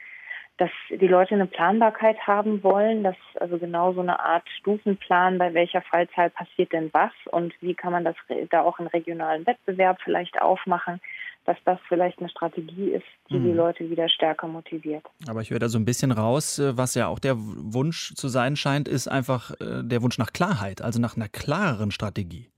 dass 0.61 0.71
die 0.91 1.07
Leute 1.07 1.35
eine 1.35 1.47
Planbarkeit 1.47 2.19
haben 2.27 2.63
wollen, 2.63 3.03
dass 3.03 3.17
also 3.41 3.57
genau 3.57 3.95
so 3.95 4.01
eine 4.01 4.21
Art 4.21 4.47
Stufenplan, 4.59 5.39
bei 5.39 5.55
welcher 5.55 5.81
Fallzahl 5.81 6.29
passiert 6.29 6.73
denn 6.75 6.91
was 6.93 7.13
und 7.31 7.55
wie 7.63 7.75
kann 7.75 7.93
man 7.93 8.05
das 8.05 8.15
da 8.51 8.61
auch 8.61 8.79
in 8.79 8.87
regionalen 8.87 9.47
Wettbewerb 9.47 9.99
vielleicht 10.05 10.41
aufmachen, 10.43 11.01
dass 11.47 11.57
das 11.65 11.79
vielleicht 11.89 12.19
eine 12.19 12.29
Strategie 12.29 12.91
ist, 12.91 13.07
die 13.31 13.39
mhm. 13.39 13.45
die 13.45 13.53
Leute 13.53 13.89
wieder 13.89 14.11
stärker 14.11 14.49
motiviert. 14.49 15.05
Aber 15.27 15.41
ich 15.41 15.51
höre 15.51 15.61
da 15.61 15.71
so 15.71 15.79
ein 15.79 15.87
bisschen 15.87 16.13
raus, 16.13 16.59
äh, 16.59 16.77
was 16.77 16.95
ja 16.95 17.07
auch 17.07 17.19
der 17.19 17.37
Wunsch 17.39 18.13
zu 18.15 18.29
sein 18.29 18.55
scheint, 18.55 18.87
ist 18.87 19.09
einfach 19.09 19.53
äh, 19.53 19.83
der 19.83 20.03
Wunsch 20.03 20.19
nach 20.19 20.35
Klarheit, 20.35 20.83
also 20.83 21.01
nach 21.01 21.17
einer 21.17 21.29
klareren 21.29 21.91
Strategie. 21.91 22.51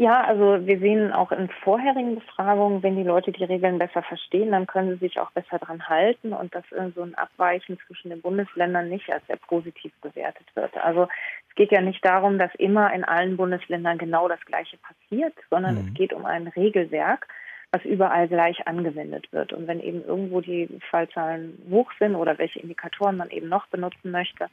Ja, 0.00 0.24
also 0.24 0.66
wir 0.66 0.78
sehen 0.78 1.12
auch 1.12 1.30
in 1.30 1.50
vorherigen 1.62 2.14
Befragungen, 2.14 2.82
wenn 2.82 2.96
die 2.96 3.02
Leute 3.02 3.32
die 3.32 3.44
Regeln 3.44 3.78
besser 3.78 4.02
verstehen, 4.02 4.50
dann 4.50 4.66
können 4.66 4.92
sie 4.92 5.06
sich 5.06 5.20
auch 5.20 5.30
besser 5.32 5.58
dran 5.58 5.90
halten 5.90 6.32
und 6.32 6.54
dass 6.54 6.64
so 6.94 7.02
ein 7.02 7.14
Abweichen 7.16 7.78
zwischen 7.86 8.08
den 8.08 8.22
Bundesländern 8.22 8.88
nicht 8.88 9.12
als 9.12 9.26
sehr 9.26 9.36
positiv 9.36 9.92
bewertet 10.00 10.46
wird. 10.54 10.74
Also 10.78 11.06
es 11.50 11.54
geht 11.54 11.70
ja 11.70 11.82
nicht 11.82 12.02
darum, 12.02 12.38
dass 12.38 12.54
immer 12.54 12.90
in 12.94 13.04
allen 13.04 13.36
Bundesländern 13.36 13.98
genau 13.98 14.26
das 14.26 14.40
Gleiche 14.46 14.78
passiert, 14.78 15.34
sondern 15.50 15.74
mhm. 15.74 15.88
es 15.88 15.92
geht 15.92 16.14
um 16.14 16.24
ein 16.24 16.48
Regelwerk, 16.48 17.28
was 17.70 17.84
überall 17.84 18.26
gleich 18.26 18.66
angewendet 18.66 19.30
wird. 19.32 19.52
Und 19.52 19.66
wenn 19.66 19.80
eben 19.80 20.02
irgendwo 20.02 20.40
die 20.40 20.80
Fallzahlen 20.90 21.58
hoch 21.70 21.92
sind 21.98 22.14
oder 22.14 22.38
welche 22.38 22.60
Indikatoren 22.60 23.18
man 23.18 23.28
eben 23.28 23.50
noch 23.50 23.66
benutzen 23.66 24.12
möchte, 24.12 24.48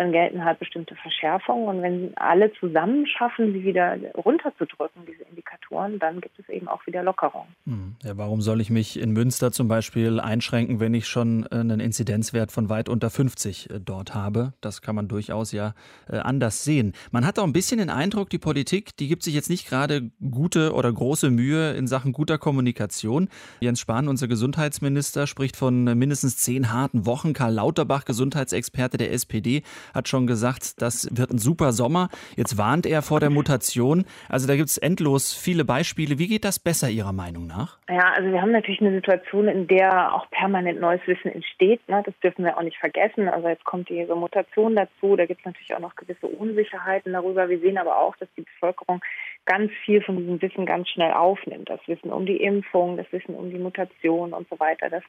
dann 0.00 0.12
gelten 0.12 0.42
halt 0.46 0.58
bestimmte 0.58 0.96
Verschärfungen. 0.96 1.68
Und 1.68 1.82
wenn 1.82 2.16
alle 2.16 2.50
zusammen 2.54 3.06
schaffen, 3.06 3.52
sie 3.52 3.64
wieder 3.64 3.98
runterzudrücken, 4.14 5.02
diese 5.06 5.24
Indikatoren, 5.24 5.98
dann 5.98 6.22
gibt 6.22 6.38
es 6.38 6.48
eben 6.48 6.68
auch 6.68 6.86
wieder 6.86 7.02
Lockerungen. 7.02 7.54
Hm. 7.66 7.96
Ja, 8.02 8.16
warum 8.16 8.40
soll 8.40 8.62
ich 8.62 8.70
mich 8.70 8.98
in 8.98 9.10
Münster 9.12 9.52
zum 9.52 9.68
Beispiel 9.68 10.18
einschränken, 10.18 10.80
wenn 10.80 10.94
ich 10.94 11.06
schon 11.06 11.46
äh, 11.50 11.56
einen 11.56 11.80
Inzidenzwert 11.80 12.50
von 12.50 12.70
weit 12.70 12.88
unter 12.88 13.10
50 13.10 13.68
äh, 13.68 13.78
dort 13.78 14.14
habe? 14.14 14.54
Das 14.62 14.80
kann 14.80 14.94
man 14.94 15.06
durchaus 15.06 15.52
ja 15.52 15.74
äh, 16.08 16.16
anders 16.16 16.64
sehen. 16.64 16.94
Man 17.10 17.26
hat 17.26 17.38
auch 17.38 17.44
ein 17.44 17.52
bisschen 17.52 17.76
den 17.76 17.90
Eindruck, 17.90 18.30
die 18.30 18.38
Politik, 18.38 18.96
die 18.96 19.06
gibt 19.06 19.22
sich 19.22 19.34
jetzt 19.34 19.50
nicht 19.50 19.68
gerade 19.68 20.10
gute 20.30 20.72
oder 20.72 20.90
große 20.90 21.30
Mühe 21.30 21.72
in 21.72 21.86
Sachen 21.86 22.12
guter 22.12 22.38
Kommunikation. 22.38 23.28
Jens 23.60 23.80
Spahn, 23.80 24.08
unser 24.08 24.28
Gesundheitsminister, 24.28 25.26
spricht 25.26 25.58
von 25.58 25.84
mindestens 25.84 26.38
zehn 26.38 26.72
harten 26.72 27.04
Wochen. 27.04 27.34
Karl 27.34 27.52
Lauterbach, 27.52 28.06
Gesundheitsexperte 28.06 28.96
der 28.96 29.12
SPD, 29.12 29.62
hat 29.94 30.08
schon 30.08 30.26
gesagt, 30.26 30.80
das 30.80 31.08
wird 31.16 31.30
ein 31.30 31.38
super 31.38 31.72
Sommer. 31.72 32.08
Jetzt 32.36 32.58
warnt 32.58 32.86
er 32.86 33.02
vor 33.02 33.20
der 33.20 33.30
Mutation. 33.30 34.04
Also 34.28 34.46
da 34.46 34.56
gibt 34.56 34.68
es 34.68 34.78
endlos 34.78 35.34
viele 35.34 35.64
Beispiele. 35.64 36.18
Wie 36.18 36.28
geht 36.28 36.44
das 36.44 36.58
besser 36.58 36.88
Ihrer 36.88 37.12
Meinung 37.12 37.46
nach? 37.46 37.78
Ja, 37.88 38.12
also 38.16 38.30
wir 38.30 38.40
haben 38.40 38.52
natürlich 38.52 38.80
eine 38.80 38.92
Situation, 38.92 39.48
in 39.48 39.66
der 39.66 40.14
auch 40.14 40.30
permanent 40.30 40.80
neues 40.80 41.00
Wissen 41.06 41.32
entsteht. 41.32 41.86
Ne? 41.88 42.02
Das 42.04 42.14
dürfen 42.22 42.44
wir 42.44 42.56
auch 42.56 42.62
nicht 42.62 42.78
vergessen. 42.78 43.28
Also 43.28 43.48
jetzt 43.48 43.64
kommt 43.64 43.88
die 43.88 44.04
Mutation 44.06 44.76
dazu. 44.76 45.16
Da 45.16 45.26
gibt 45.26 45.40
es 45.40 45.46
natürlich 45.46 45.74
auch 45.74 45.80
noch 45.80 45.96
gewisse 45.96 46.26
Unsicherheiten 46.26 47.12
darüber. 47.12 47.48
Wir 47.48 47.58
sehen 47.60 47.78
aber 47.78 47.98
auch, 47.98 48.16
dass 48.16 48.28
die 48.36 48.42
Bevölkerung 48.42 49.00
ganz 49.46 49.72
viel 49.84 50.02
von 50.02 50.16
diesem 50.16 50.40
Wissen 50.42 50.66
ganz 50.66 50.88
schnell 50.88 51.12
aufnimmt. 51.12 51.68
Das 51.68 51.80
Wissen 51.86 52.12
um 52.12 52.26
die 52.26 52.42
Impfung, 52.42 52.96
das 52.96 53.10
Wissen 53.12 53.34
um 53.34 53.50
die 53.50 53.58
Mutation 53.58 54.32
und 54.32 54.48
so 54.48 54.58
weiter. 54.60 54.90
Das 54.90 55.02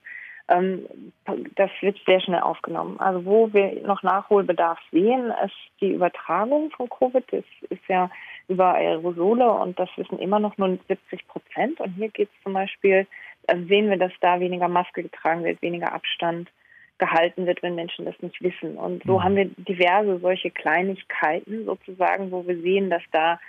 das 0.48 1.70
wird 1.82 1.98
sehr 2.06 2.20
schnell 2.20 2.42
aufgenommen. 2.42 3.00
Also 3.00 3.26
wo 3.26 3.54
wir 3.54 3.82
noch 3.86 4.04
Nachholbedarf 4.04 4.80
sehen, 4.92 5.32
ist 5.46 5.56
die 5.80 5.94
Übertragung 5.94 6.72
von 6.72 6.90
Covid. 6.90 7.24
Das 7.32 7.44
ist 7.70 7.88
ja 7.88 8.10
über 8.48 8.74
Aerosole 8.76 9.50
und 9.50 9.80
das 9.80 9.90
wissen 9.96 10.20
immer 10.20 10.40
noch 10.40 10.58
nur 10.58 10.78
70 10.88 11.28
Prozent. 11.28 11.80
Und 11.80 11.94
hier 11.94 12.10
geht 12.10 12.30
es 12.30 12.44
zum 12.44 12.54
Beispiel, 12.54 13.08
also 13.48 13.66
sehen 13.66 13.90
wir, 13.90 13.98
dass 13.98 14.12
da 14.20 14.40
weniger 14.40 14.68
Maske 14.68 15.04
getragen 15.04 15.44
wird, 15.44 15.62
weniger 15.62 15.94
Abstand 15.94 16.50
gehalten 16.98 17.48
wird, 17.48 17.64
wenn 17.64 17.76
Menschen 17.76 18.06
das 18.06 18.20
nicht 18.22 18.42
wissen. 18.42 18.78
Und 18.78 19.04
so 19.06 19.18
mhm. 19.18 19.24
haben 19.24 19.36
wir 19.36 19.46
diverse 19.46 20.20
solche 20.20 20.52
Kleinigkeiten 20.52 21.66
sozusagen, 21.66 22.32
wo 22.32 22.46
wir 22.46 22.60
sehen, 22.62 22.90
dass 22.90 23.04
da 23.12 23.40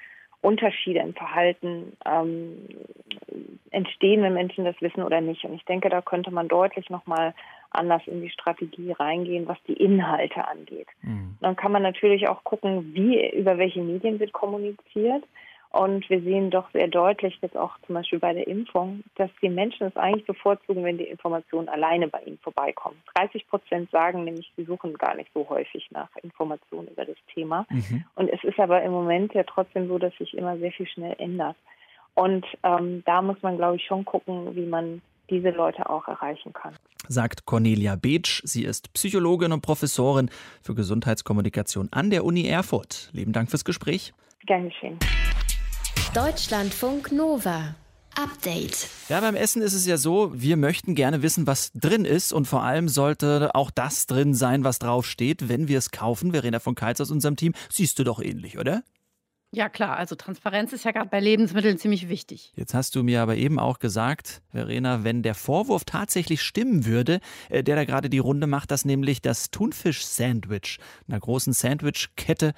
Unterschiede 0.42 1.00
im 1.00 1.14
Verhalten 1.14 1.96
ähm, 2.04 2.68
entstehen, 3.70 4.22
wenn 4.22 4.34
Menschen 4.34 4.64
das 4.64 4.80
wissen 4.80 5.02
oder 5.02 5.20
nicht. 5.20 5.44
Und 5.44 5.54
ich 5.54 5.64
denke, 5.64 5.88
da 5.88 6.02
könnte 6.02 6.30
man 6.30 6.48
deutlich 6.48 6.90
nochmal 6.90 7.32
anders 7.70 8.02
in 8.06 8.20
die 8.20 8.30
Strategie 8.30 8.92
reingehen, 8.92 9.48
was 9.48 9.56
die 9.66 9.72
Inhalte 9.72 10.46
angeht. 10.46 10.88
Mhm. 11.02 11.38
Dann 11.40 11.56
kann 11.56 11.72
man 11.72 11.82
natürlich 11.82 12.28
auch 12.28 12.44
gucken, 12.44 12.92
wie, 12.92 13.30
über 13.30 13.56
welche 13.56 13.80
Medien 13.80 14.20
wird 14.20 14.32
kommuniziert. 14.32 15.24
Und 15.72 16.08
wir 16.10 16.20
sehen 16.20 16.50
doch 16.50 16.70
sehr 16.72 16.86
deutlich 16.86 17.38
jetzt 17.40 17.56
auch 17.56 17.78
zum 17.86 17.94
Beispiel 17.94 18.18
bei 18.18 18.34
der 18.34 18.46
Impfung, 18.46 19.02
dass 19.16 19.30
die 19.40 19.48
Menschen 19.48 19.86
es 19.86 19.96
eigentlich 19.96 20.26
bevorzugen, 20.26 20.84
wenn 20.84 20.98
die 20.98 21.04
Informationen 21.04 21.70
alleine 21.70 22.08
bei 22.08 22.20
ihnen 22.26 22.38
vorbeikommen. 22.42 23.02
30 23.14 23.48
Prozent 23.48 23.90
sagen 23.90 24.24
nämlich, 24.24 24.52
sie 24.54 24.64
suchen 24.64 24.92
gar 24.94 25.14
nicht 25.14 25.30
so 25.32 25.48
häufig 25.48 25.88
nach 25.90 26.08
Informationen 26.22 26.88
über 26.88 27.06
das 27.06 27.16
Thema. 27.32 27.64
Mhm. 27.70 28.04
Und 28.16 28.28
es 28.28 28.44
ist 28.44 28.60
aber 28.60 28.82
im 28.82 28.92
Moment 28.92 29.32
ja 29.32 29.44
trotzdem 29.44 29.88
so, 29.88 29.98
dass 29.98 30.14
sich 30.18 30.36
immer 30.36 30.58
sehr 30.58 30.72
viel 30.72 30.86
schnell 30.86 31.14
ändert. 31.18 31.56
Und 32.14 32.44
ähm, 32.62 33.02
da 33.06 33.22
muss 33.22 33.40
man, 33.40 33.56
glaube 33.56 33.76
ich, 33.76 33.86
schon 33.86 34.04
gucken, 34.04 34.54
wie 34.54 34.66
man 34.66 35.00
diese 35.30 35.50
Leute 35.50 35.88
auch 35.88 36.06
erreichen 36.06 36.52
kann. 36.52 36.74
Sagt 37.08 37.46
Cornelia 37.46 37.96
Beetsch. 37.96 38.42
Sie 38.44 38.64
ist 38.64 38.92
Psychologin 38.92 39.52
und 39.52 39.62
Professorin 39.62 40.30
für 40.62 40.74
Gesundheitskommunikation 40.74 41.88
an 41.92 42.10
der 42.10 42.26
Uni 42.26 42.46
Erfurt. 42.46 43.08
Lieben 43.12 43.32
Dank 43.32 43.48
fürs 43.48 43.64
Gespräch. 43.64 44.12
Gern 44.44 44.68
geschehen. 44.68 44.98
Deutschlandfunk 46.14 47.10
Nova. 47.10 47.74
Update. 48.14 48.86
Ja, 49.08 49.20
beim 49.20 49.34
Essen 49.34 49.62
ist 49.62 49.72
es 49.72 49.86
ja 49.86 49.96
so, 49.96 50.30
wir 50.34 50.58
möchten 50.58 50.94
gerne 50.94 51.22
wissen, 51.22 51.46
was 51.46 51.72
drin 51.72 52.04
ist 52.04 52.34
und 52.34 52.44
vor 52.44 52.62
allem 52.62 52.88
sollte 52.88 53.54
auch 53.54 53.70
das 53.70 54.06
drin 54.06 54.34
sein, 54.34 54.62
was 54.62 54.78
drauf 54.78 55.06
steht, 55.06 55.48
wenn 55.48 55.68
wir 55.68 55.78
es 55.78 55.90
kaufen. 55.90 56.32
Verena 56.32 56.58
von 56.58 56.74
Keitz 56.74 57.00
aus 57.00 57.10
unserem 57.10 57.36
Team, 57.36 57.54
siehst 57.70 57.98
du 57.98 58.04
doch 58.04 58.20
ähnlich, 58.20 58.58
oder? 58.58 58.82
Ja, 59.54 59.70
klar. 59.70 59.96
Also 59.96 60.14
Transparenz 60.14 60.74
ist 60.74 60.84
ja 60.84 60.92
gerade 60.92 61.08
bei 61.08 61.18
Lebensmitteln 61.18 61.78
ziemlich 61.78 62.10
wichtig. 62.10 62.52
Jetzt 62.56 62.74
hast 62.74 62.94
du 62.94 63.02
mir 63.02 63.22
aber 63.22 63.36
eben 63.36 63.58
auch 63.58 63.78
gesagt, 63.78 64.42
Verena, 64.50 65.04
wenn 65.04 65.22
der 65.22 65.34
Vorwurf 65.34 65.84
tatsächlich 65.84 66.42
stimmen 66.42 66.84
würde, 66.84 67.20
äh, 67.48 67.64
der 67.64 67.76
da 67.76 67.84
gerade 67.84 68.10
die 68.10 68.18
Runde 68.18 68.46
macht, 68.46 68.70
dass 68.70 68.84
nämlich 68.84 69.22
das 69.22 69.50
Thunfisch-Sandwich 69.50 70.78
einer 71.08 71.20
großen 71.20 71.54
Sandwich-Kette 71.54 72.52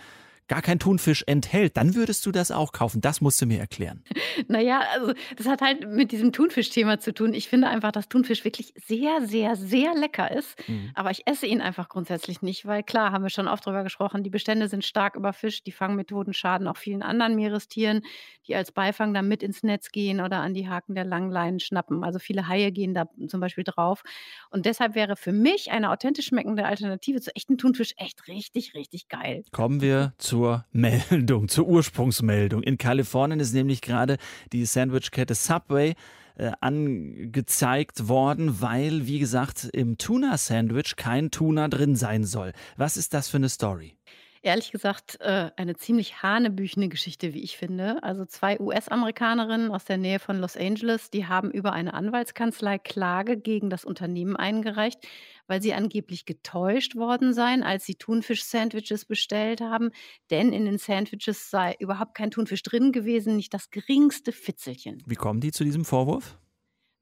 gar 0.49 0.63
kein 0.63 0.79
Thunfisch 0.79 1.25
enthält, 1.27 1.77
dann 1.77 1.95
würdest 1.95 2.27
du 2.27 2.33
das 2.33 2.51
auch 2.51 2.73
kaufen. 2.73 3.01
Das 3.01 3.21
musst 3.21 3.41
du 3.41 3.47
mir 3.47 3.59
erklären. 3.59 4.03
Naja, 4.49 4.83
also 4.93 5.15
das 5.37 5.47
hat 5.47 5.61
halt 5.63 5.89
mit 5.89 6.11
diesem 6.11 6.33
Thunfisch-Thema 6.33 6.99
zu 6.99 7.15
tun. 7.15 7.35
Ich 7.35 7.49
finde 7.49 7.69
einfach, 7.69 7.93
dass 7.93 8.09
Thunfisch 8.09 8.45
wirklich 8.45 8.75
sehr, 8.85 9.25
sehr, 9.27 9.55
sehr 9.55 9.95
lecker 9.95 10.31
ist. 10.31 10.57
Mhm. 10.69 10.91
Aber 10.95 11.13
ich 11.13 11.27
esse 11.27 11.47
ihn 11.47 11.61
einfach 11.61 11.89
grundsätzlich 11.89 12.43
nicht, 12.43 12.67
weil 12.67 12.83
klar, 12.83 13.13
haben 13.13 13.23
wir 13.23 13.31
schon 13.31 13.47
oft 13.47 13.65
drüber 13.65 13.85
gesprochen, 13.85 14.25
die 14.25 14.31
Bestände 14.31 14.69
sind 14.69 14.85
stark 14.85 15.15
überfischt. 15.15 15.67
Die 15.67 15.73
Fangmethoden 15.73 16.35
schaden 16.35 16.67
auch 16.67 16.77
vielen 16.77 17.03
anderen 17.03 17.37
Meerestieren, 17.37 18.03
die 18.49 18.57
als 18.57 18.73
Beifang 18.73 19.15
dann 19.15 19.29
mit 19.29 19.43
ins 19.43 19.63
Netz 19.63 19.93
gehen 19.93 20.21
oder 20.21 20.41
an 20.41 20.53
die 20.53 20.69
Haken 20.69 20.97
der 20.97 21.05
Langleinen 21.05 21.61
schnappen. 21.61 22.03
Also 22.03 22.19
viele 22.19 22.49
Haie 22.49 22.73
gehen 22.73 22.93
da 22.93 23.09
zum 23.29 23.41
Beispiel 23.41 23.65
drauf. 23.65 24.03
Und 24.51 24.67
deshalb 24.67 24.97
wäre 24.97 25.15
für 25.17 25.33
mich 25.33 25.71
eine 25.71 25.91
authentisch 25.91 26.27
schmeckende 26.27 26.67
Alternative 26.67 27.21
zu 27.21 27.35
echten 27.37 27.57
Thunfisch 27.57 27.95
echt 27.99 28.27
richtig, 28.27 28.75
richtig 28.75 29.09
geil. 29.09 29.45
Kommen 29.53 29.81
wir 29.81 30.13
zu 30.19 30.34
zur 30.35 30.65
Meldung, 30.73 31.47
zur 31.47 31.69
Ursprungsmeldung. 31.69 32.65
In 32.65 32.77
Kalifornien 32.77 33.39
ist 33.39 33.55
nämlich 33.55 33.81
gerade 33.81 34.17
die 34.53 34.65
Sandwichkette 34.65 35.37
Subway 35.37 35.95
äh, 36.37 36.51
angezeigt 36.61 38.09
worden, 38.09 38.61
weil, 38.61 39.07
wie 39.07 39.21
gesagt, 39.21 39.71
im 39.73 39.97
Tuna-Sandwich 39.97 40.97
kein 40.97 41.31
Tuna 41.31 41.69
drin 41.69 41.95
sein 41.95 42.25
soll. 42.25 42.53
Was 42.77 42.97
ist 42.97 43.15
das 43.15 43.29
für 43.29 43.37
eine 43.37 43.49
Story? 43.49 43.95
Ehrlich 44.45 44.73
gesagt, 44.73 45.19
äh, 45.23 45.53
eine 45.57 45.75
ziemlich 45.75 46.23
hanebüchene 46.23 46.91
Geschichte, 46.91 47.33
wie 47.33 47.43
ich 47.43 47.57
finde. 47.57 48.03
Also 48.03 48.27
zwei 48.27 48.61
US-Amerikanerinnen 48.61 49.71
aus 49.71 49.87
der 49.87 49.97
Nähe 49.97 50.19
von 50.19 50.39
Los 50.39 50.55
Angeles, 50.55 51.09
die 51.09 51.27
haben 51.27 51.51
über 51.51 51.73
eine 51.73 51.95
Anwaltskanzlei 51.95 52.79
Klage 52.79 53.39
gegen 53.39 53.71
das 53.71 53.87
Unternehmen 53.87 54.37
eingereicht, 54.37 54.99
weil 55.47 55.63
sie 55.63 55.73
angeblich 55.73 56.27
getäuscht 56.27 56.95
worden 56.95 57.33
seien, 57.33 57.63
als 57.63 57.87
sie 57.87 57.95
Thunfisch-Sandwiches 57.95 59.07
bestellt 59.07 59.63
haben. 59.63 59.93
Denn 60.31 60.53
in 60.53 60.67
den 60.67 60.77
Sandwiches 60.77 61.49
sei 61.49 61.75
überhaupt 61.79 62.15
kein 62.15 62.31
Thunfisch 62.31 62.63
drin 62.63 62.93
gewesen, 62.93 63.37
nicht 63.37 63.55
das 63.55 63.71
geringste 63.71 64.31
Fitzelchen. 64.31 65.03
Wie 65.07 65.15
kommen 65.15 65.41
die 65.41 65.53
zu 65.53 65.65
diesem 65.65 65.87
Vorwurf? 65.87 66.37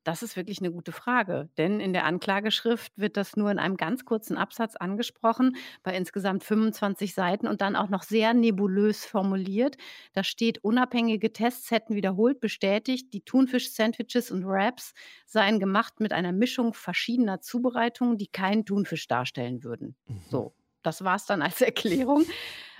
Das 0.04 0.23
ist 0.25 0.37
wirklich 0.37 0.59
eine 0.59 0.73
gute 0.73 0.90
Frage, 0.90 1.49
denn 1.59 1.78
in 1.78 1.92
der 1.92 2.04
Anklageschrift 2.06 2.92
wird 2.99 3.16
das 3.16 3.37
nur 3.37 3.52
in 3.52 3.61
einem 3.61 3.76
ganz 3.76 4.04
kurzen 4.04 4.37
Absatz 4.37 4.75
angesprochen, 4.75 5.56
bei 5.85 5.97
insgesamt 5.97 6.42
25 6.42 7.14
Seiten 7.14 7.47
und 7.47 7.61
dann 7.61 7.76
auch 7.76 7.88
noch 7.88 8.02
sehr 8.02 8.35
nebulös 8.35 9.04
formuliert. 9.04 9.76
Da 10.12 10.25
steht, 10.25 10.59
unabhängige 10.64 11.32
Tests 11.32 11.71
hätten 11.71 11.94
wiederholt 11.94 12.40
bestätigt, 12.40 13.12
die 13.12 13.21
Thunfisch-Sandwiches 13.25 14.32
und 14.32 14.44
Wraps 14.44 14.92
seien 15.25 15.61
gemacht 15.61 16.00
mit 16.00 16.12
einer 16.12 16.32
Mischung 16.32 16.75
verschiedener 16.75 17.40
Zubereitungen, 17.40 18.18
die 18.18 18.26
keinen 18.26 18.64
Thunfisch 18.64 19.06
darstellen 19.06 19.62
würden. 19.62 19.94
Mhm. 20.09 20.23
So, 20.30 20.54
das 20.83 21.05
war 21.05 21.17
es 21.17 21.27
dann 21.27 21.43
als 21.43 21.61
Erklärung. 21.61 22.25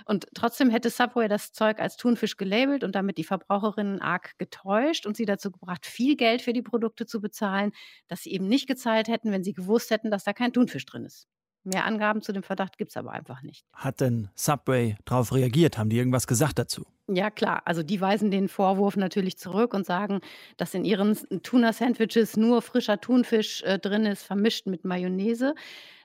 Und 0.05 0.27
trotzdem 0.33 0.69
hätte 0.69 0.89
Subway 0.89 1.27
das 1.27 1.53
Zeug 1.53 1.79
als 1.79 1.95
Thunfisch 1.95 2.37
gelabelt 2.37 2.83
und 2.83 2.93
damit 2.93 3.17
die 3.17 3.23
Verbraucherinnen 3.23 4.01
arg 4.01 4.37
getäuscht 4.37 5.05
und 5.05 5.15
sie 5.15 5.25
dazu 5.25 5.51
gebracht, 5.51 5.85
viel 5.85 6.15
Geld 6.17 6.41
für 6.41 6.53
die 6.53 6.61
Produkte 6.61 7.05
zu 7.05 7.21
bezahlen, 7.21 7.71
das 8.07 8.23
sie 8.23 8.33
eben 8.33 8.47
nicht 8.47 8.67
gezahlt 8.67 9.07
hätten, 9.07 9.31
wenn 9.31 9.43
sie 9.43 9.53
gewusst 9.53 9.91
hätten, 9.91 10.11
dass 10.11 10.25
da 10.25 10.33
kein 10.33 10.51
Thunfisch 10.51 10.85
drin 10.85 11.05
ist. 11.05 11.27
Mehr 11.65 11.85
Angaben 11.85 12.21
zu 12.21 12.33
dem 12.33 12.43
Verdacht 12.43 12.77
gibt 12.77 12.91
es 12.91 12.97
aber 12.97 13.11
einfach 13.11 13.41
nicht. 13.41 13.65
Hat 13.71 14.01
denn 14.01 14.29
Subway 14.35 14.97
darauf 15.05 15.33
reagiert? 15.33 15.77
Haben 15.77 15.89
die 15.89 15.97
irgendwas 15.97 16.27
gesagt 16.27 16.59
dazu? 16.59 16.85
Ja, 17.07 17.31
klar. 17.31 17.61
Also 17.63 17.83
die 17.83 18.01
weisen 18.01 18.31
den 18.31 18.49
Vorwurf 18.49 18.97
natürlich 18.97 19.37
zurück 19.37 19.73
und 19.73 19.85
sagen, 19.85 20.19
dass 20.57 20.73
in 20.73 20.83
ihren 20.83 21.17
Tuna-Sandwiches 21.41 22.35
nur 22.35 22.61
frischer 22.61 22.99
Thunfisch 22.99 23.61
äh, 23.63 23.79
drin 23.79 24.05
ist, 24.05 24.23
vermischt 24.23 24.67
mit 24.67 24.83
Mayonnaise. 24.83 25.55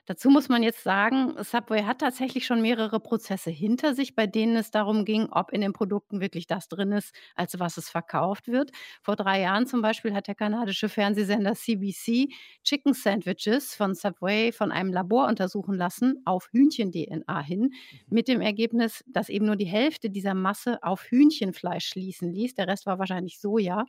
Dazu 0.09 0.31
muss 0.31 0.49
man 0.49 0.63
jetzt 0.63 0.81
sagen, 0.81 1.35
Subway 1.43 1.83
hat 1.83 1.99
tatsächlich 1.99 2.47
schon 2.47 2.63
mehrere 2.63 2.99
Prozesse 2.99 3.51
hinter 3.51 3.93
sich, 3.93 4.15
bei 4.15 4.25
denen 4.25 4.55
es 4.55 4.71
darum 4.71 5.05
ging, 5.05 5.27
ob 5.29 5.53
in 5.53 5.61
den 5.61 5.71
Produkten 5.71 6.19
wirklich 6.19 6.47
das 6.47 6.67
drin 6.67 6.91
ist, 6.93 7.13
als 7.35 7.59
was 7.59 7.77
es 7.77 7.91
verkauft 7.91 8.47
wird. 8.47 8.71
Vor 9.03 9.15
drei 9.15 9.41
Jahren 9.41 9.67
zum 9.67 9.83
Beispiel 9.83 10.15
hat 10.15 10.25
der 10.25 10.33
kanadische 10.33 10.89
Fernsehsender 10.89 11.53
CBC 11.53 12.29
Chicken 12.63 12.95
Sandwiches 12.95 13.75
von 13.75 13.93
Subway 13.93 14.51
von 14.51 14.71
einem 14.71 14.91
Labor 14.91 15.27
untersuchen 15.27 15.75
lassen 15.75 16.23
auf 16.25 16.49
Hühnchen-DNA 16.53 17.41
hin, 17.41 17.61
mhm. 17.61 17.71
mit 18.09 18.27
dem 18.27 18.41
Ergebnis, 18.41 19.03
dass 19.05 19.29
eben 19.29 19.45
nur 19.45 19.57
die 19.57 19.65
Hälfte 19.65 20.09
dieser 20.09 20.33
Masse 20.33 20.81
auf 20.81 21.03
Hühnchenfleisch 21.03 21.85
schließen 21.85 22.33
ließ. 22.33 22.55
Der 22.55 22.67
Rest 22.67 22.87
war 22.87 22.97
wahrscheinlich 22.97 23.39
Soja. 23.39 23.85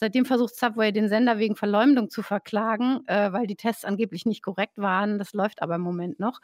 Seitdem 0.00 0.24
versucht 0.24 0.54
Subway 0.54 0.92
den 0.92 1.08
Sender 1.08 1.38
wegen 1.38 1.56
Verleumdung 1.56 2.08
zu 2.08 2.22
verklagen, 2.22 3.00
äh, 3.08 3.32
weil 3.32 3.48
die 3.48 3.56
Tests 3.56 3.84
angeblich 3.84 4.26
nicht 4.26 4.44
korrekt 4.44 4.78
waren. 4.78 5.18
Das 5.18 5.32
läuft 5.32 5.60
aber 5.60 5.74
im 5.74 5.80
Moment 5.80 6.20
noch. 6.20 6.40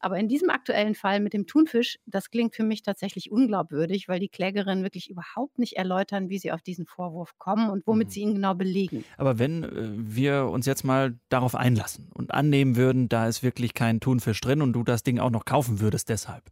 Aber 0.00 0.18
in 0.18 0.26
diesem 0.26 0.50
aktuellen 0.50 0.96
Fall 0.96 1.20
mit 1.20 1.32
dem 1.32 1.46
Thunfisch, 1.46 1.98
das 2.06 2.30
klingt 2.30 2.56
für 2.56 2.64
mich 2.64 2.82
tatsächlich 2.82 3.30
unglaubwürdig, 3.30 4.08
weil 4.08 4.18
die 4.18 4.28
Klägerinnen 4.28 4.82
wirklich 4.82 5.08
überhaupt 5.08 5.58
nicht 5.60 5.76
erläutern, 5.76 6.28
wie 6.30 6.38
sie 6.38 6.50
auf 6.50 6.62
diesen 6.62 6.84
Vorwurf 6.84 7.38
kommen 7.38 7.70
und 7.70 7.86
womit 7.86 8.08
mhm. 8.08 8.10
sie 8.10 8.20
ihn 8.22 8.34
genau 8.34 8.54
belegen. 8.54 9.04
Aber 9.18 9.38
wenn 9.38 9.62
äh, 9.62 9.68
wir 9.96 10.46
uns 10.46 10.66
jetzt 10.66 10.82
mal 10.82 11.16
darauf 11.28 11.54
einlassen 11.54 12.10
und 12.12 12.34
annehmen 12.34 12.74
würden, 12.74 13.08
da 13.08 13.28
ist 13.28 13.44
wirklich 13.44 13.72
kein 13.72 14.00
Thunfisch 14.00 14.40
drin 14.40 14.62
und 14.62 14.72
du 14.72 14.82
das 14.82 15.04
Ding 15.04 15.20
auch 15.20 15.30
noch 15.30 15.44
kaufen 15.44 15.80
würdest 15.80 16.08
deshalb, 16.08 16.42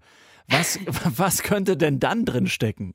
was, 0.48 0.78
was 1.16 1.42
könnte 1.42 1.76
denn 1.76 1.98
dann 1.98 2.24
drin 2.24 2.46
stecken? 2.46 2.94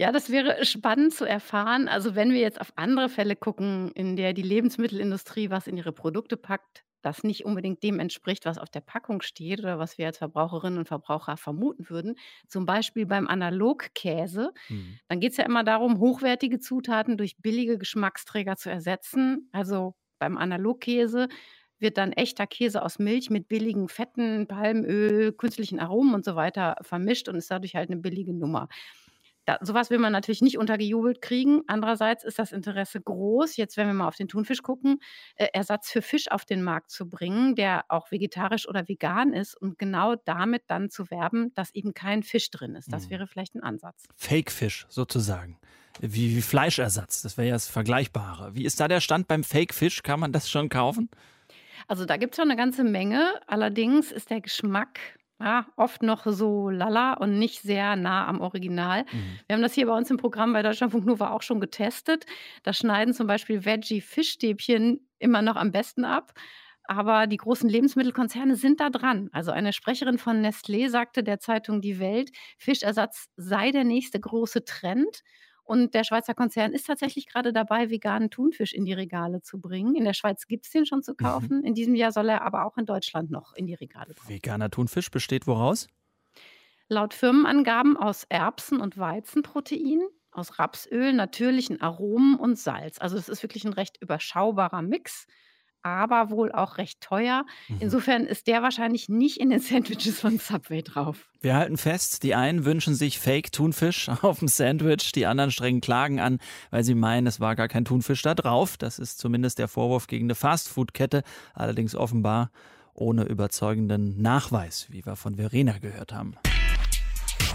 Ja, 0.00 0.12
das 0.12 0.30
wäre 0.30 0.64
spannend 0.64 1.12
zu 1.12 1.26
erfahren. 1.26 1.86
Also 1.86 2.14
wenn 2.14 2.32
wir 2.32 2.40
jetzt 2.40 2.58
auf 2.58 2.72
andere 2.76 3.10
Fälle 3.10 3.36
gucken, 3.36 3.92
in 3.92 4.16
der 4.16 4.32
die 4.32 4.40
Lebensmittelindustrie 4.40 5.50
was 5.50 5.66
in 5.66 5.76
ihre 5.76 5.92
Produkte 5.92 6.38
packt, 6.38 6.84
das 7.02 7.22
nicht 7.22 7.44
unbedingt 7.44 7.82
dem 7.82 8.00
entspricht, 8.00 8.46
was 8.46 8.56
auf 8.56 8.70
der 8.70 8.80
Packung 8.80 9.20
steht 9.20 9.60
oder 9.60 9.78
was 9.78 9.98
wir 9.98 10.06
als 10.06 10.16
Verbraucherinnen 10.16 10.78
und 10.78 10.88
Verbraucher 10.88 11.36
vermuten 11.36 11.90
würden. 11.90 12.14
Zum 12.48 12.64
Beispiel 12.64 13.04
beim 13.04 13.28
Analogkäse. 13.28 14.52
Mhm. 14.70 14.98
Dann 15.08 15.20
geht 15.20 15.32
es 15.32 15.36
ja 15.36 15.44
immer 15.44 15.64
darum, 15.64 15.98
hochwertige 15.98 16.60
Zutaten 16.60 17.18
durch 17.18 17.36
billige 17.36 17.76
Geschmacksträger 17.76 18.56
zu 18.56 18.70
ersetzen. 18.70 19.50
Also 19.52 19.96
beim 20.18 20.38
Analogkäse 20.38 21.28
wird 21.78 21.98
dann 21.98 22.12
echter 22.12 22.46
Käse 22.46 22.82
aus 22.82 22.98
Milch 22.98 23.28
mit 23.28 23.48
billigen 23.48 23.88
Fetten, 23.90 24.46
Palmöl, 24.46 25.32
künstlichen 25.34 25.78
Aromen 25.78 26.14
und 26.14 26.24
so 26.24 26.36
weiter 26.36 26.76
vermischt 26.80 27.28
und 27.28 27.36
ist 27.36 27.50
dadurch 27.50 27.74
halt 27.74 27.90
eine 27.90 28.00
billige 28.00 28.32
Nummer. 28.32 28.68
Da, 29.46 29.58
sowas 29.62 29.90
will 29.90 29.98
man 29.98 30.12
natürlich 30.12 30.42
nicht 30.42 30.58
untergejubelt 30.58 31.22
kriegen. 31.22 31.62
Andererseits 31.66 32.24
ist 32.24 32.38
das 32.38 32.52
Interesse 32.52 33.00
groß, 33.00 33.56
jetzt 33.56 33.76
wenn 33.76 33.86
wir 33.86 33.94
mal 33.94 34.08
auf 34.08 34.16
den 34.16 34.28
Thunfisch 34.28 34.62
gucken, 34.62 34.98
äh, 35.36 35.48
Ersatz 35.52 35.90
für 35.90 36.02
Fisch 36.02 36.30
auf 36.30 36.44
den 36.44 36.62
Markt 36.62 36.90
zu 36.90 37.08
bringen, 37.08 37.54
der 37.54 37.84
auch 37.88 38.10
vegetarisch 38.10 38.68
oder 38.68 38.86
vegan 38.88 39.32
ist 39.32 39.54
und 39.54 39.78
genau 39.78 40.14
damit 40.16 40.64
dann 40.66 40.90
zu 40.90 41.10
werben, 41.10 41.52
dass 41.54 41.74
eben 41.74 41.94
kein 41.94 42.22
Fisch 42.22 42.50
drin 42.50 42.74
ist. 42.74 42.92
Das 42.92 43.06
mhm. 43.06 43.10
wäre 43.10 43.26
vielleicht 43.26 43.54
ein 43.54 43.62
Ansatz. 43.62 44.04
Fake-Fisch 44.16 44.86
sozusagen. 44.88 45.58
Wie, 46.00 46.36
wie 46.36 46.42
Fleischersatz, 46.42 47.22
das 47.22 47.36
wäre 47.36 47.48
ja 47.48 47.54
das 47.54 47.68
Vergleichbare. 47.68 48.54
Wie 48.54 48.64
ist 48.64 48.80
da 48.80 48.88
der 48.88 49.00
Stand 49.00 49.28
beim 49.28 49.44
Fake-Fisch? 49.44 50.02
Kann 50.02 50.20
man 50.20 50.32
das 50.32 50.48
schon 50.48 50.68
kaufen? 50.68 51.10
Also 51.88 52.04
da 52.04 52.16
gibt 52.16 52.34
es 52.34 52.36
schon 52.36 52.50
eine 52.50 52.56
ganze 52.56 52.84
Menge. 52.84 53.34
Allerdings 53.46 54.12
ist 54.12 54.30
der 54.30 54.40
Geschmack 54.40 55.00
ja, 55.40 55.66
oft 55.76 56.02
noch 56.02 56.26
so 56.26 56.68
lala 56.68 57.14
und 57.14 57.38
nicht 57.38 57.62
sehr 57.62 57.96
nah 57.96 58.26
am 58.28 58.40
Original. 58.40 59.04
Mhm. 59.10 59.40
Wir 59.46 59.54
haben 59.56 59.62
das 59.62 59.72
hier 59.74 59.86
bei 59.86 59.96
uns 59.96 60.10
im 60.10 60.18
Programm 60.18 60.52
bei 60.52 60.62
Deutschlandfunk 60.62 61.06
Nova 61.06 61.30
auch 61.30 61.42
schon 61.42 61.60
getestet. 61.60 62.26
Da 62.62 62.72
schneiden 62.74 63.14
zum 63.14 63.26
Beispiel 63.26 63.64
Veggie-Fischstäbchen 63.64 65.08
immer 65.18 65.40
noch 65.42 65.56
am 65.56 65.72
besten 65.72 66.04
ab. 66.04 66.32
Aber 66.84 67.26
die 67.26 67.36
großen 67.36 67.68
Lebensmittelkonzerne 67.68 68.56
sind 68.56 68.80
da 68.80 68.90
dran. 68.90 69.28
Also 69.32 69.52
eine 69.52 69.72
Sprecherin 69.72 70.18
von 70.18 70.44
Nestlé 70.44 70.88
sagte 70.90 71.22
der 71.22 71.38
Zeitung 71.38 71.80
Die 71.80 72.00
Welt, 72.00 72.30
Fischersatz 72.58 73.28
sei 73.36 73.70
der 73.70 73.84
nächste 73.84 74.18
große 74.20 74.64
Trend. 74.64 75.22
Und 75.70 75.94
der 75.94 76.02
Schweizer 76.02 76.34
Konzern 76.34 76.72
ist 76.72 76.88
tatsächlich 76.88 77.28
gerade 77.28 77.52
dabei, 77.52 77.90
veganen 77.90 78.28
Thunfisch 78.28 78.72
in 78.72 78.84
die 78.84 78.92
Regale 78.92 79.40
zu 79.40 79.60
bringen. 79.60 79.94
In 79.94 80.04
der 80.04 80.14
Schweiz 80.14 80.48
gibt 80.48 80.66
es 80.66 80.72
den 80.72 80.84
schon 80.84 81.00
zu 81.00 81.12
mhm. 81.12 81.16
kaufen. 81.16 81.58
Mhm. 81.58 81.64
In 81.64 81.74
diesem 81.74 81.94
Jahr 81.94 82.10
soll 82.10 82.28
er 82.28 82.42
aber 82.42 82.64
auch 82.64 82.76
in 82.76 82.86
Deutschland 82.86 83.30
noch 83.30 83.52
in 83.54 83.68
die 83.68 83.74
Regale 83.74 84.12
kommen. 84.14 84.28
Veganer 84.28 84.68
Thunfisch 84.68 85.12
besteht 85.12 85.46
woraus? 85.46 85.86
Laut 86.88 87.14
Firmenangaben 87.14 87.96
aus 87.96 88.24
Erbsen- 88.28 88.80
und 88.80 88.98
Weizenprotein, 88.98 90.00
aus 90.32 90.58
Rapsöl, 90.58 91.12
natürlichen 91.12 91.80
Aromen 91.80 92.34
und 92.34 92.58
Salz. 92.58 92.98
Also 92.98 93.16
es 93.16 93.28
ist 93.28 93.44
wirklich 93.44 93.64
ein 93.64 93.72
recht 93.72 93.96
überschaubarer 94.02 94.82
Mix 94.82 95.28
aber 95.82 96.30
wohl 96.30 96.52
auch 96.52 96.78
recht 96.78 97.00
teuer. 97.00 97.44
Mhm. 97.68 97.76
Insofern 97.80 98.24
ist 98.24 98.46
der 98.46 98.62
wahrscheinlich 98.62 99.08
nicht 99.08 99.38
in 99.38 99.50
den 99.50 99.60
Sandwiches 99.60 100.20
von 100.20 100.38
Subway 100.38 100.82
drauf. 100.82 101.28
Wir 101.40 101.54
halten 101.54 101.76
fest, 101.76 102.22
die 102.22 102.34
einen 102.34 102.64
wünschen 102.64 102.94
sich 102.94 103.18
Fake-Thunfisch 103.18 104.08
auf 104.22 104.40
dem 104.40 104.48
Sandwich, 104.48 105.12
die 105.12 105.26
anderen 105.26 105.50
strengen 105.50 105.80
Klagen 105.80 106.20
an, 106.20 106.38
weil 106.70 106.84
sie 106.84 106.94
meinen, 106.94 107.26
es 107.26 107.40
war 107.40 107.56
gar 107.56 107.68
kein 107.68 107.84
Thunfisch 107.84 108.22
da 108.22 108.34
drauf. 108.34 108.76
Das 108.76 108.98
ist 108.98 109.18
zumindest 109.18 109.58
der 109.58 109.68
Vorwurf 109.68 110.06
gegen 110.06 110.26
eine 110.26 110.34
Fastfood-Kette, 110.34 111.22
allerdings 111.54 111.94
offenbar 111.94 112.50
ohne 112.94 113.24
überzeugenden 113.24 114.20
Nachweis, 114.20 114.86
wie 114.90 115.04
wir 115.06 115.16
von 115.16 115.36
Verena 115.36 115.78
gehört 115.78 116.12
haben. 116.12 116.34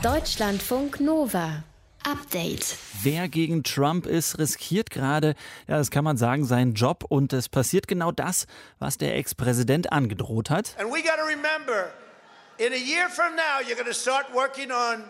Deutschlandfunk 0.02 1.00
Nova 1.00 1.64
Update. 2.06 2.78
Wer 3.02 3.28
gegen 3.28 3.64
Trump 3.64 4.06
ist, 4.06 4.38
riskiert 4.38 4.92
gerade, 4.92 5.36
ja, 5.68 5.78
das 5.78 5.90
kann 5.90 6.04
man 6.04 6.18
sagen, 6.18 6.46
seinen 6.46 6.74
Job 6.74 7.04
und 7.10 7.34
es 7.34 7.50
passiert 7.50 7.88
genau 7.88 8.12
das, 8.12 8.46
was 8.78 8.98
der 8.98 9.16
Ex-Präsident 9.16 9.92
angedroht 9.92 10.50
hat. 10.50 10.76
And 10.78 10.92
we 10.92 11.02
got 11.02 11.18
to 11.18 11.26
remember, 11.26 11.92
in 12.58 12.74
a 12.74 12.78
year 12.78 13.10
from 13.10 13.36
now 13.36 13.60
you're 13.68 13.76
going 13.76 13.88
to 13.88 13.94
start 13.94 14.26
working 14.34 14.72
on 14.72 15.04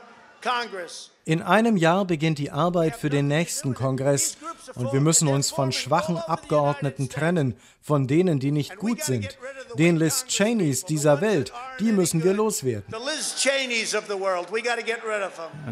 in 1.27 1.41
einem 1.41 1.75
Jahr 1.75 2.05
beginnt 2.05 2.37
die 2.37 2.51
Arbeit 2.51 2.95
für 2.95 3.09
den 3.09 3.27
nächsten 3.27 3.73
Kongress 3.73 4.37
Und 4.75 4.93
wir 4.93 5.01
müssen 5.01 5.27
uns 5.27 5.49
von 5.49 5.71
schwachen 5.71 6.17
Abgeordneten 6.17 7.09
trennen, 7.09 7.55
von 7.81 8.07
denen, 8.07 8.39
die 8.39 8.51
nicht 8.51 8.77
gut 8.77 9.03
sind. 9.03 9.37
Den 9.77 9.97
Liz 9.97 10.25
Cheneys 10.27 10.85
dieser 10.85 11.21
Welt, 11.21 11.51
die 11.79 11.91
müssen 11.91 12.23
wir 12.23 12.33
loswerden. 12.33 12.93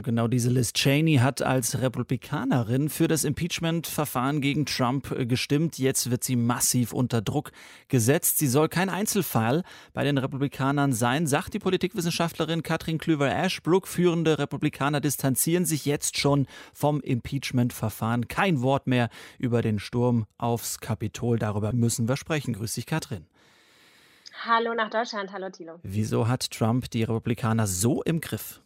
Genau 0.04 0.28
diese 0.28 0.50
Liz 0.50 0.74
Cheney 0.74 1.16
hat 1.18 1.42
als 1.42 1.82
Republikanerin 1.82 2.90
für 2.90 3.08
das 3.08 3.24
Impeachment-Verfahren 3.24 4.42
gegen 4.42 4.66
Trump 4.66 5.12
äh, 5.12 5.26
gestimmt. 5.26 5.78
Jetzt 5.80 6.12
wird 6.12 6.24
sie 6.24 6.36
massiv 6.36 6.94
unter 6.94 7.22
Druck 7.22 7.52
gesetzt. 7.88 8.38
Sie 8.38 8.48
soll 8.48 8.70
kein 8.70 8.90
Einzelfall 8.90 9.64
bei 9.94 10.04
den 10.04 10.18
Republikanern 10.18 10.94
sein, 10.94 11.26
sagt 11.26 11.54
die 11.54 11.60
Politikwissenschaftlerin 11.60 12.62
Katrin 12.64 12.98
Klüver-Ashbrook. 12.98 13.88
Führende 13.88 14.38
Republikaner 14.38 15.02
distanzieren 15.02 15.43
sich 15.66 15.86
jetzt 15.86 16.18
schon 16.18 16.48
vom 16.74 17.02
Impeachment-Verfahren. 17.02 18.28
Kein 18.28 18.62
Wort 18.62 18.88
mehr 18.88 19.10
über 19.38 19.62
den 19.62 19.80
Sturm 19.80 20.26
aufs 20.38 20.80
Kapitol. 20.80 21.38
Darüber 21.38 21.74
müssen 21.74 22.08
wir 22.08 22.18
sprechen. 22.18 22.54
Grüß 22.54 22.74
dich, 22.74 22.86
Katrin. 22.86 23.28
Hallo 24.46 24.74
nach 24.74 24.90
Deutschland, 24.90 25.32
hallo 25.32 25.50
Thilo. 25.50 25.80
Wieso 25.84 26.28
hat 26.28 26.52
Trump 26.52 26.90
die 26.90 27.04
Republikaner 27.04 27.68
so 27.68 28.02
im 28.04 28.20
Griff? 28.20 28.62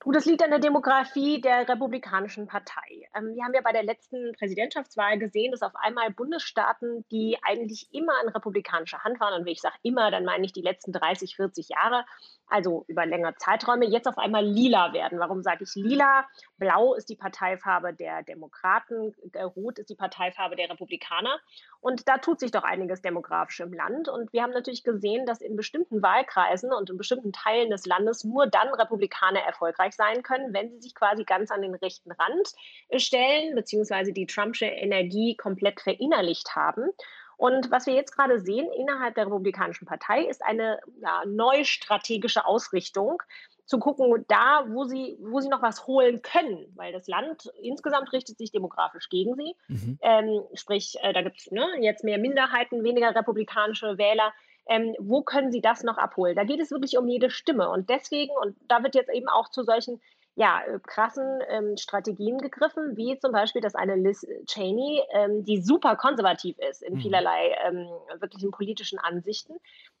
Du, 0.00 0.12
das 0.12 0.24
liegt 0.26 0.42
an 0.42 0.50
der 0.50 0.60
Demografie 0.60 1.40
der 1.40 1.68
Republikanischen 1.68 2.46
Partei. 2.46 3.08
Ähm, 3.14 3.34
wir 3.34 3.44
haben 3.44 3.52
ja 3.52 3.60
bei 3.62 3.72
der 3.72 3.82
letzten 3.82 4.32
Präsidentschaftswahl 4.38 5.18
gesehen, 5.18 5.50
dass 5.50 5.62
auf 5.62 5.74
einmal 5.74 6.10
Bundesstaaten, 6.12 7.04
die 7.10 7.36
eigentlich 7.42 7.88
immer 7.92 8.12
in 8.22 8.28
republikanischer 8.28 9.02
Hand 9.02 9.18
waren, 9.18 9.34
und 9.34 9.44
wenn 9.44 9.52
ich 9.52 9.60
sage 9.60 9.74
immer, 9.82 10.10
dann 10.10 10.24
meine 10.24 10.44
ich 10.44 10.52
die 10.52 10.62
letzten 10.62 10.92
30, 10.92 11.34
40 11.36 11.70
Jahre, 11.70 12.04
also 12.50 12.84
über 12.88 13.06
längere 13.06 13.34
Zeiträume, 13.36 13.86
jetzt 13.86 14.06
auf 14.06 14.18
einmal 14.18 14.44
lila 14.44 14.92
werden. 14.92 15.18
Warum 15.18 15.42
sage 15.42 15.64
ich 15.64 15.74
lila? 15.74 16.26
Blau 16.58 16.94
ist 16.94 17.08
die 17.08 17.16
Parteifarbe 17.16 17.94
der 17.94 18.22
Demokraten, 18.22 19.14
äh, 19.32 19.42
rot 19.42 19.78
ist 19.78 19.90
die 19.90 19.94
Parteifarbe 19.94 20.56
der 20.56 20.70
Republikaner. 20.70 21.38
Und 21.80 22.08
da 22.08 22.18
tut 22.18 22.40
sich 22.40 22.50
doch 22.50 22.64
einiges 22.64 23.02
demografisch 23.02 23.60
im 23.60 23.72
Land. 23.72 24.08
Und 24.08 24.32
wir 24.32 24.42
haben 24.42 24.52
natürlich 24.52 24.82
gesehen, 24.82 25.26
dass 25.26 25.40
in 25.40 25.56
bestimmten 25.56 26.02
Wahlkreisen 26.02 26.72
und 26.72 26.90
in 26.90 26.96
bestimmten 26.96 27.32
Teilen 27.32 27.70
des 27.70 27.86
Landes 27.86 28.24
nur 28.24 28.46
dann 28.46 28.68
Republikaner 28.68 29.40
erfolgreich 29.40 29.94
sein 29.94 30.22
können, 30.22 30.52
wenn 30.52 30.70
sie 30.70 30.80
sich 30.80 30.94
quasi 30.94 31.24
ganz 31.24 31.50
an 31.50 31.62
den 31.62 31.74
rechten 31.74 32.10
Rand 32.12 32.52
stellen, 32.96 33.54
beziehungsweise 33.54 34.12
die 34.12 34.26
Trumpsche 34.26 34.66
Energie 34.66 35.36
komplett 35.36 35.80
verinnerlicht 35.80 36.56
haben. 36.56 36.90
Und 37.38 37.70
was 37.70 37.86
wir 37.86 37.94
jetzt 37.94 38.14
gerade 38.14 38.40
sehen 38.40 38.68
innerhalb 38.72 39.14
der 39.14 39.26
Republikanischen 39.26 39.86
Partei 39.86 40.24
ist 40.24 40.44
eine 40.44 40.80
ja, 41.00 41.22
neue 41.24 41.64
strategische 41.64 42.44
Ausrichtung, 42.44 43.22
zu 43.68 43.78
gucken, 43.78 44.24
da, 44.28 44.64
wo 44.68 44.84
sie, 44.84 45.18
wo 45.20 45.40
sie 45.40 45.50
noch 45.50 45.60
was 45.60 45.86
holen 45.86 46.22
können, 46.22 46.72
weil 46.74 46.90
das 46.90 47.06
Land 47.06 47.52
insgesamt 47.62 48.12
richtet 48.14 48.38
sich 48.38 48.50
demografisch 48.50 49.10
gegen 49.10 49.34
sie. 49.34 49.54
Mhm. 49.68 49.98
Ähm, 50.00 50.42
sprich, 50.54 50.96
äh, 51.02 51.12
da 51.12 51.20
gibt 51.20 51.36
es 51.38 51.50
ne, 51.50 51.66
jetzt 51.80 52.02
mehr 52.02 52.16
Minderheiten, 52.18 52.82
weniger 52.82 53.14
republikanische 53.14 53.98
Wähler. 53.98 54.32
Ähm, 54.70 54.96
wo 54.98 55.22
können 55.22 55.52
sie 55.52 55.60
das 55.60 55.82
noch 55.82 55.98
abholen? 55.98 56.34
Da 56.34 56.44
geht 56.44 56.60
es 56.60 56.70
wirklich 56.70 56.96
um 56.96 57.08
jede 57.08 57.28
Stimme. 57.28 57.68
Und 57.68 57.90
deswegen, 57.90 58.32
und 58.42 58.56
da 58.68 58.82
wird 58.82 58.94
jetzt 58.94 59.10
eben 59.10 59.28
auch 59.28 59.50
zu 59.50 59.62
solchen 59.62 60.00
ja, 60.38 60.62
äh, 60.62 60.78
krassen 60.86 61.40
ähm, 61.48 61.76
Strategien 61.76 62.38
gegriffen, 62.38 62.96
wie 62.96 63.18
zum 63.18 63.32
Beispiel, 63.32 63.60
dass 63.60 63.74
eine 63.74 63.96
Liz 63.96 64.24
Cheney, 64.46 65.02
ähm, 65.12 65.44
die 65.44 65.60
super 65.60 65.96
konservativ 65.96 66.56
ist 66.60 66.80
in 66.80 66.94
mhm. 66.94 67.00
vielerlei 67.00 67.56
ähm, 67.66 67.88
wirklichen 68.20 68.52
politischen 68.52 69.00
Ansichten, 69.00 69.54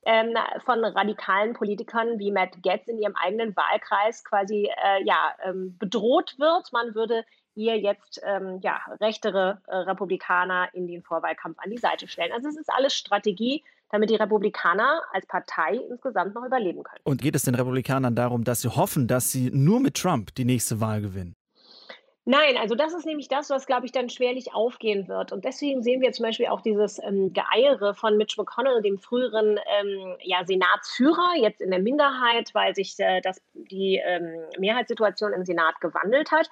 ähm, 0.06 0.36
von 0.64 0.84
radikalen 0.84 1.54
Politikern 1.54 2.20
wie 2.20 2.30
Matt 2.30 2.62
Getz 2.62 2.86
in 2.86 2.98
ihrem 2.98 3.16
eigenen 3.16 3.56
Wahlkreis 3.56 4.24
quasi 4.24 4.70
äh, 4.84 5.04
ja, 5.04 5.34
ähm, 5.42 5.76
bedroht 5.76 6.36
wird. 6.38 6.72
Man 6.72 6.94
würde 6.94 7.24
ihr 7.56 7.76
jetzt 7.76 8.20
ähm, 8.24 8.60
ja, 8.62 8.78
rechtere 9.00 9.60
äh, 9.66 9.74
Republikaner 9.74 10.68
in 10.72 10.86
den 10.86 11.02
Vorwahlkampf 11.02 11.58
an 11.58 11.70
die 11.70 11.78
Seite 11.78 12.06
stellen. 12.06 12.32
Also 12.32 12.48
es 12.48 12.56
ist 12.56 12.72
alles 12.72 12.94
Strategie 12.94 13.64
damit 13.90 14.10
die 14.10 14.16
Republikaner 14.16 15.02
als 15.12 15.26
Partei 15.26 15.76
insgesamt 15.90 16.34
noch 16.34 16.44
überleben 16.44 16.82
können. 16.82 17.00
Und 17.04 17.22
geht 17.22 17.34
es 17.34 17.42
den 17.42 17.54
Republikanern 17.54 18.14
darum, 18.14 18.44
dass 18.44 18.60
sie 18.60 18.68
hoffen, 18.68 19.08
dass 19.08 19.30
sie 19.30 19.50
nur 19.52 19.80
mit 19.80 19.94
Trump 19.94 20.34
die 20.34 20.44
nächste 20.44 20.80
Wahl 20.80 21.00
gewinnen? 21.00 21.34
Nein, 22.30 22.58
also 22.58 22.74
das 22.74 22.92
ist 22.92 23.06
nämlich 23.06 23.28
das, 23.28 23.48
was, 23.48 23.64
glaube 23.64 23.86
ich, 23.86 23.92
dann 23.92 24.10
schwerlich 24.10 24.52
aufgehen 24.52 25.08
wird. 25.08 25.32
Und 25.32 25.46
deswegen 25.46 25.82
sehen 25.82 26.02
wir 26.02 26.12
zum 26.12 26.26
Beispiel 26.26 26.48
auch 26.48 26.60
dieses 26.60 26.98
ähm, 27.02 27.32
Geeiere 27.32 27.94
von 27.94 28.18
Mitch 28.18 28.34
McConnell, 28.38 28.82
dem 28.82 28.98
früheren 28.98 29.58
ähm, 29.80 30.14
ja, 30.20 30.44
Senatsführer, 30.44 31.36
jetzt 31.40 31.62
in 31.62 31.70
der 31.70 31.80
Minderheit, 31.80 32.50
weil 32.52 32.74
sich 32.74 32.94
äh, 32.98 33.22
das, 33.22 33.40
die 33.54 33.98
ähm, 34.04 34.42
Mehrheitssituation 34.58 35.32
im 35.32 35.46
Senat 35.46 35.80
gewandelt 35.80 36.30
hat 36.30 36.50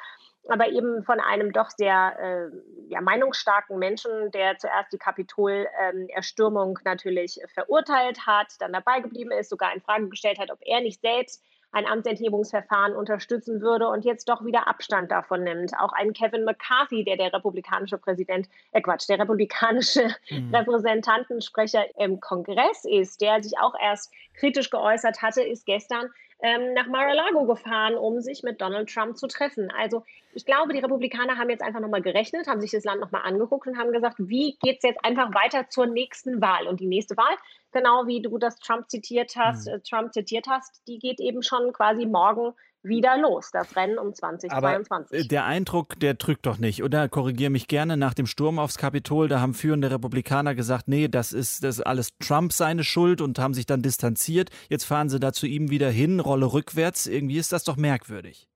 aber 0.49 0.69
eben 0.69 1.03
von 1.05 1.21
einem 1.21 1.53
doch 1.53 1.71
sehr 1.71 2.17
äh, 2.19 2.57
ja, 2.89 3.01
meinungsstarken 3.01 3.79
Menschen, 3.79 4.31
der 4.33 4.59
zuerst 4.59 4.93
die 4.93 4.99
Kapitolerstürmung 4.99 6.79
ähm, 6.79 6.83
natürlich 6.85 7.41
verurteilt 7.53 8.27
hat, 8.27 8.55
dann 8.61 8.73
dabei 8.73 9.01
geblieben 9.01 9.33
ist, 9.33 9.51
sogar 9.51 9.75
in 9.75 9.81
Frage 9.81 10.09
gestellt 10.09 10.39
hat, 10.39 10.51
ob 10.51 10.59
er 10.63 10.81
nicht 10.81 11.01
selbst 11.01 11.43
ein 11.73 11.87
Amtsenthebungsverfahren 11.87 12.95
unterstützen 12.95 13.61
würde 13.61 13.89
und 13.89 14.05
jetzt 14.05 14.29
doch 14.29 14.45
wieder 14.45 14.67
Abstand 14.67 15.11
davon 15.11 15.43
nimmt. 15.43 15.73
Auch 15.79 15.93
ein 15.93 16.13
Kevin 16.13 16.45
McCarthy, 16.45 17.05
der 17.05 17.17
der 17.17 17.33
republikanische 17.33 17.99
Präsident, 17.99 18.49
äh 18.73 18.81
Quatsch, 18.81 19.09
der 19.09 19.19
republikanische 19.19 20.15
mhm. 20.31 20.55
Repräsentantensprecher 20.55 21.85
im 21.99 22.21
Kongress 22.21 22.85
ist, 22.85 23.21
der 23.21 23.43
sich 23.43 23.59
auch 23.59 23.75
erst 23.81 24.13
kritisch 24.35 24.71
geäußert 24.71 25.21
hatte, 25.23 25.43
ist 25.43 25.67
gestern 25.67 26.09
ähm, 26.41 26.75
nach 26.75 26.87
Mar-a-Lago 26.87 27.47
gefahren, 27.47 27.95
um 27.95 28.21
sich 28.21 28.43
mit 28.43 28.61
Donald 28.61 28.89
Trump 28.93 29.17
zu 29.17 29.27
treffen. 29.27 29.71
Also 29.71 30.05
ich 30.35 30.45
glaube, 30.45 30.75
die 30.75 30.81
Republikaner 30.81 31.39
haben 31.39 31.49
jetzt 31.49 31.63
einfach 31.63 31.81
nochmal 31.81 32.03
gerechnet, 32.03 32.47
haben 32.47 32.61
sich 32.61 32.71
das 32.71 32.85
Land 32.85 33.01
nochmal 33.01 33.23
angeguckt 33.23 33.67
und 33.67 33.79
haben 33.79 33.93
gesagt, 33.93 34.17
wie 34.19 34.57
geht 34.63 34.79
es 34.79 34.83
jetzt 34.83 35.05
einfach 35.05 35.33
weiter 35.35 35.69
zur 35.71 35.87
nächsten 35.87 36.43
Wahl? 36.43 36.67
Und 36.67 36.81
die 36.81 36.87
nächste 36.87 37.17
Wahl, 37.17 37.37
genau 37.73 38.07
wie 38.07 38.21
du 38.21 38.37
das 38.37 38.59
Trump 38.59 38.91
zitiert 38.91 39.35
hast, 39.37 39.67
mhm. 39.67 39.75
äh, 39.75 39.81
Trump 39.81 40.13
zitiert 40.13 40.47
hast, 40.49 40.87
die 40.87 40.99
geht 40.99 41.21
eben 41.21 41.43
schon 41.43 41.73
quasi 41.73 42.05
morgen 42.05 42.53
wieder 42.87 43.19
los, 43.19 43.51
das 43.53 43.77
Rennen 43.77 43.99
um 43.99 44.15
2022. 44.15 44.53
Aber 44.53 45.25
äh, 45.25 45.27
der 45.27 45.45
Eindruck, 45.45 45.99
der 46.01 46.15
drückt 46.15 46.47
doch 46.47 46.59
nicht, 46.59 46.83
oder? 46.83 47.09
Korrigiere 47.09 47.51
mich 47.51 47.69
gerne. 47.69 47.97
Nach 47.97 48.15
dem 48.15 48.27
Sturm 48.27 48.59
aufs 48.59 48.79
Kapitol, 48.79 49.29
da 49.29 49.41
haben 49.41 49.55
führende 49.55 49.91
Republikaner 49.91 50.55
gesagt, 50.55 50.89
nee, 50.89 51.09
das 51.09 51.33
ist, 51.33 51.65
das 51.65 51.79
ist 51.79 51.87
alles 51.87 52.17
Trump 52.19 52.53
seine 52.53 52.85
Schuld 52.85 53.21
und 53.21 53.39
haben 53.39 53.55
sich 53.55 53.67
dann 53.67 53.83
distanziert. 53.83 54.51
Jetzt 54.69 54.85
fahren 54.85 55.09
sie 55.09 55.21
da 55.21 55.33
zu 55.33 55.47
ihm 55.47 55.71
wieder 55.71 55.91
hin, 55.91 56.21
Rolle 56.21 56.53
rückwärts. 56.53 57.07
Irgendwie 57.07 57.39
ist 57.39 57.53
das 57.53 57.65
doch 57.65 57.77
merkwürdig. 57.77 58.49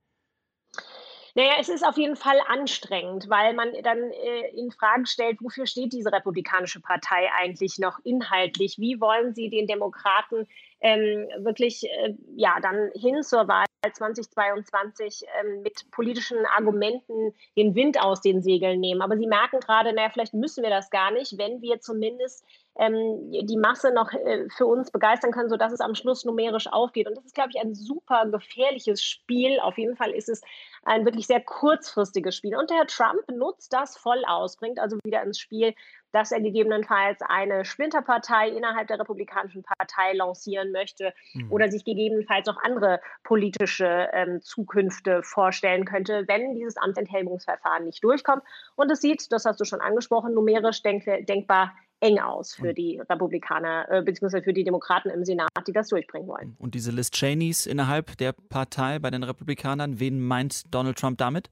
Naja, 1.35 1.53
es 1.61 1.69
ist 1.69 1.87
auf 1.87 1.97
jeden 1.97 2.17
Fall 2.17 2.41
anstrengend, 2.49 3.29
weil 3.29 3.55
man 3.55 3.73
dann 3.85 3.99
äh, 3.99 4.49
in 4.57 4.73
Frage 4.73 5.07
stellt, 5.07 5.41
wofür 5.41 5.67
steht 5.67 5.93
diese 5.93 6.13
Republikanische 6.13 6.81
Partei 6.81 7.31
eigentlich 7.39 7.79
noch 7.79 7.99
inhaltlich? 8.03 8.79
Wie 8.79 9.01
wollen 9.01 9.35
sie 9.35 9.49
den 9.49 9.67
Demokraten 9.67 10.49
ähm, 10.81 11.29
wirklich 11.45 11.85
äh, 11.85 12.15
ja 12.37 12.59
dann 12.61 12.91
hin 12.95 13.23
zur 13.23 13.49
Wahl 13.49 13.67
2022 13.93 15.23
ähm, 15.41 15.63
mit 15.63 15.91
politischen 15.91 16.45
Argumenten 16.47 17.35
den 17.57 17.75
Wind 17.75 18.01
aus 18.01 18.21
den 18.21 18.43
Segeln 18.43 18.81
nehmen. 18.81 19.03
Aber 19.03 19.17
sie 19.17 19.27
merken 19.27 19.61
gerade, 19.61 19.93
naja, 19.93 20.11
vielleicht 20.11 20.35
müssen 20.35 20.63
wir 20.63 20.71
das 20.71 20.91
gar 20.91 21.11
nicht, 21.11 21.39
wenn 21.39 21.63
wir 21.63 21.81
zumindest 21.81 22.45
ähm, 22.79 23.31
die 23.31 23.57
Masse 23.57 23.93
noch 23.93 24.13
äh, 24.13 24.49
für 24.57 24.67
uns 24.67 24.91
begeistern 24.91 25.33
können, 25.33 25.49
sodass 25.49 25.73
es 25.73 25.81
am 25.81 25.95
Schluss 25.95 26.25
numerisch 26.25 26.67
aufgeht. 26.67 27.09
Und 27.09 27.17
das 27.17 27.25
ist, 27.25 27.35
glaube 27.35 27.51
ich, 27.53 27.61
ein 27.61 27.75
super 27.75 28.27
gefährliches 28.27 29.03
Spiel. 29.03 29.59
Auf 29.61 29.77
jeden 29.77 29.97
Fall 29.97 30.13
ist 30.13 30.29
es 30.29 30.41
ein 30.85 31.05
wirklich 31.05 31.27
sehr 31.27 31.41
kurzfristiges 31.41 32.37
Spiel. 32.37 32.57
Und 32.57 32.71
der 32.71 32.79
Herr 32.79 32.87
Trump 32.87 33.23
nutzt 33.31 33.73
das 33.73 33.97
voll 33.97 34.25
aus, 34.27 34.57
bringt 34.57 34.79
also 34.79 34.99
wieder 35.05 35.23
ins 35.23 35.39
Spiel, 35.39 35.75
dass 36.13 36.33
er 36.33 36.41
gegebenenfalls 36.41 37.21
eine 37.23 37.65
Splinterpartei 37.65 38.49
innerhalb 38.49 38.89
der 38.89 38.99
Republikanischen 38.99 39.63
Partei 39.63 40.13
lancieren 40.15 40.73
möchte 40.73 41.13
mhm. 41.35 41.53
oder 41.53 41.71
sich 41.71 41.85
gegebenenfalls 41.85 42.49
auch 42.49 42.57
andere 42.63 43.01
politische 43.23 44.09
ähm, 44.13 44.41
Zukünfte 44.43 45.23
vorstellen 45.23 45.85
könnte, 45.85 46.25
wenn 46.27 46.55
dieses 46.55 46.77
Amtsenthebungsverfahren 46.77 47.85
nicht 47.85 48.03
durchkommt. 48.03 48.43
Und 48.75 48.91
es 48.91 49.01
sieht, 49.01 49.31
das 49.31 49.45
hast 49.45 49.61
du 49.61 49.65
schon 49.65 49.81
angesprochen, 49.81 50.35
numerisch 50.35 50.83
denk 50.83 51.05
denkbar 51.27 51.73
eng 52.01 52.19
aus 52.19 52.55
für 52.55 52.75
die 52.75 52.99
Republikaner 53.09 53.87
äh, 53.91 54.03
bzw. 54.03 54.43
für 54.43 54.53
die 54.53 54.65
Demokraten 54.65 55.11
im 55.11 55.25
Senat, 55.25 55.49
die 55.67 55.73
das 55.73 55.89
durchbringen 55.89 56.29
wollen. 56.29 56.57
Und 56.59 56.75
diese 56.75 56.91
List 56.91 57.15
Cheneys 57.15 57.67
innerhalb 57.67 58.17
der 58.19 58.33
Partei 58.33 58.99
bei 58.99 59.11
den 59.11 59.23
Republikanern, 59.23 60.01
wen 60.01 60.21
meint 60.21 60.75
Donald 60.75 60.99
Trump 60.99 61.19
damit? 61.19 61.51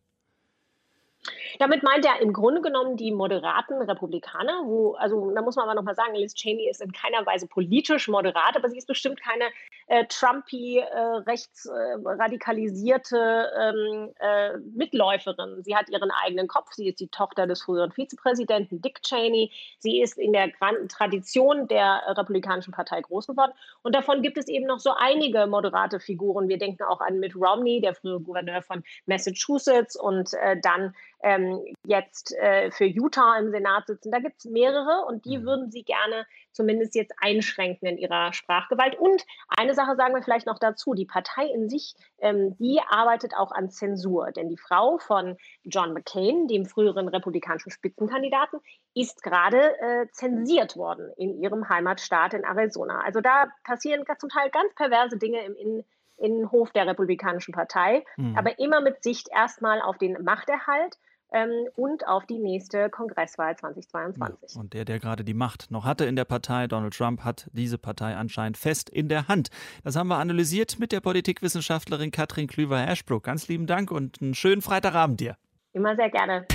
Damit 1.59 1.83
meint 1.83 2.05
er 2.05 2.21
im 2.21 2.33
Grunde 2.33 2.63
genommen 2.63 2.97
die 2.97 3.13
moderaten 3.13 3.83
Republikaner, 3.83 4.63
wo, 4.65 4.95
also 4.95 5.33
da 5.35 5.43
muss 5.43 5.57
man 5.57 5.65
aber 5.65 5.75
nochmal 5.75 5.95
sagen, 5.95 6.15
Liz 6.15 6.35
Cheney 6.35 6.69
ist 6.69 6.81
in 6.81 6.93
keiner 6.93 7.27
Weise 7.27 7.47
politisch 7.47 8.09
moderat, 8.09 8.57
aber 8.57 8.69
sie 8.69 8.79
ist 8.79 8.87
bestimmt 8.87 9.21
keine 9.21 9.45
äh, 9.89 10.05
Trumpy, 10.07 10.79
äh, 10.79 10.99
rechtsradikalisierte 11.27 13.17
äh, 13.17 13.69
ähm, 13.69 14.15
äh, 14.21 14.57
Mitläuferin. 14.75 15.63
Sie 15.65 15.75
hat 15.75 15.89
ihren 15.89 16.11
eigenen 16.11 16.47
Kopf, 16.47 16.73
sie 16.73 16.89
ist 16.89 17.01
die 17.01 17.09
Tochter 17.09 17.47
des 17.47 17.63
früheren 17.63 17.91
Vizepräsidenten 17.93 18.81
Dick 18.83 19.03
Cheney, 19.03 19.51
sie 19.79 20.01
ist 20.01 20.19
in 20.19 20.33
der 20.33 20.51
Tradition 20.89 21.69
der 21.69 22.03
Republikanischen 22.07 22.73
Partei 22.73 23.01
groß 23.01 23.27
geworden 23.27 23.53
und 23.83 23.95
davon 23.95 24.21
gibt 24.23 24.37
es 24.39 24.49
eben 24.49 24.67
noch 24.67 24.79
so 24.79 24.93
einige 24.97 25.47
moderate 25.47 26.01
Figuren. 26.01 26.49
Wir 26.49 26.59
denken 26.59 26.83
auch 26.83 27.01
an 27.01 27.19
Mitt 27.19 27.35
Romney, 27.35 27.81
der 27.81 27.95
frühere 27.95 28.21
Gouverneur 28.21 28.61
von 28.63 28.85
Massachusetts 29.07 29.97
und 29.97 30.35
äh, 30.35 30.61
dann 30.61 30.95
ähm, 31.23 31.65
jetzt 31.85 32.35
äh, 32.37 32.71
für 32.71 32.85
Utah 32.85 33.39
im 33.39 33.51
Senat 33.51 33.87
sitzen. 33.87 34.11
Da 34.11 34.19
gibt 34.19 34.37
es 34.39 34.45
mehrere 34.45 35.05
und 35.07 35.25
die 35.25 35.39
mhm. 35.39 35.45
würden 35.45 35.71
sie 35.71 35.83
gerne 35.83 36.27
zumindest 36.53 36.95
jetzt 36.95 37.13
einschränken 37.21 37.89
in 37.89 37.99
ihrer 37.99 38.33
Sprachgewalt. 38.33 38.97
Und 38.99 39.25
eine 39.49 39.75
Sache 39.75 39.97
sagen 39.97 40.15
wir 40.15 40.23
vielleicht 40.23 40.47
noch 40.47 40.59
dazu, 40.59 40.95
die 40.95 41.07
Partei 41.07 41.47
in 41.47 41.69
sich, 41.69 41.95
ähm, 42.21 42.57
die 42.59 42.81
arbeitet 42.89 43.35
auch 43.37 43.53
an 43.53 43.71
Zensur. 43.71 44.31
Denn 44.33 44.49
die 44.49 44.57
Frau 44.57 44.99
von 44.99 45.37
John 45.65 45.93
McCain, 45.93 46.47
dem 46.47 46.67
früheren 46.67 47.09
republikanischen 47.09 47.71
Spitzenkandidaten, 47.71 48.61
ist 48.95 49.23
gerade 49.23 49.79
äh, 49.81 50.07
zensiert 50.13 50.77
worden 50.77 51.11
in 51.17 51.41
ihrem 51.41 51.69
Heimatstaat 51.69 52.35
in 52.35 52.45
Arizona. 52.45 53.01
Also 53.05 53.21
da 53.21 53.47
passieren 53.65 54.05
zum 54.19 54.29
Teil 54.29 54.51
ganz 54.51 54.75
perverse 54.75 55.19
Dinge 55.19 55.45
im 55.45 55.55
Innen 55.55 55.85
Innenhof 56.19 56.71
der 56.73 56.87
Republikanischen 56.87 57.55
Partei, 57.55 58.05
mhm. 58.17 58.37
aber 58.37 58.59
immer 58.59 58.81
mit 58.81 59.03
Sicht 59.03 59.29
erstmal 59.33 59.81
auf 59.81 59.99
den 59.99 60.23
Machterhalt 60.23 60.99
ähm, 61.33 61.69
und 61.77 62.07
auf 62.07 62.27
die 62.27 62.39
nächste 62.39 62.89
Kongresswahl 62.91 63.57
2022. 63.57 64.55
Ja, 64.55 64.61
und 64.61 64.73
der, 64.73 64.85
der 64.85 64.99
gerade 64.99 65.25
die 65.25 65.35
Macht 65.35 65.71
noch 65.71 65.85
hatte 65.85 66.05
in 66.05 66.17
der 66.17 66.25
Partei, 66.25 66.67
Donald 66.67 66.97
Trump, 66.97 67.25
hat 67.25 67.49
diese 67.53 67.79
Partei 67.79 68.17
anscheinend 68.17 68.57
fest 68.57 68.89
in 68.89 69.09
der 69.09 69.29
Hand. 69.29 69.51
Das 69.85 69.97
haben 69.97 70.09
wir 70.09 70.17
analysiert 70.17 70.79
mit 70.79 70.93
der 70.93 71.01
Politikwissenschaftlerin 71.01 72.11
Katrin 72.11 72.47
Klüver-Ashbrook. 72.47 73.25
Ganz 73.25 73.49
lieben 73.49 73.67
Dank 73.67 73.91
und 73.91 74.21
einen 74.21 74.35
schönen 74.35 74.63
Freitagabend 74.63 75.21
dir. 75.21 75.37
Immer 75.73 75.97
sehr 75.97 76.11
gerne. 76.11 76.47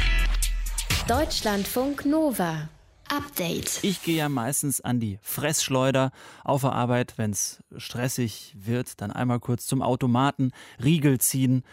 Deutschlandfunk 1.07 2.05
Nova. 2.05 2.69
Update. 3.09 3.83
Ich 3.83 4.01
gehe 4.01 4.15
ja 4.15 4.29
meistens 4.29 4.79
an 4.81 4.99
die 4.99 5.19
Fressschleuder 5.21 6.11
auf 6.43 6.61
der 6.61 6.71
Arbeit, 6.71 7.15
wenn 7.17 7.31
es 7.31 7.61
stressig 7.75 8.55
wird, 8.57 9.01
dann 9.01 9.11
einmal 9.11 9.39
kurz 9.39 9.67
zum 9.67 9.81
Automaten, 9.81 10.51
Riegel 10.81 11.19
ziehen 11.19 11.63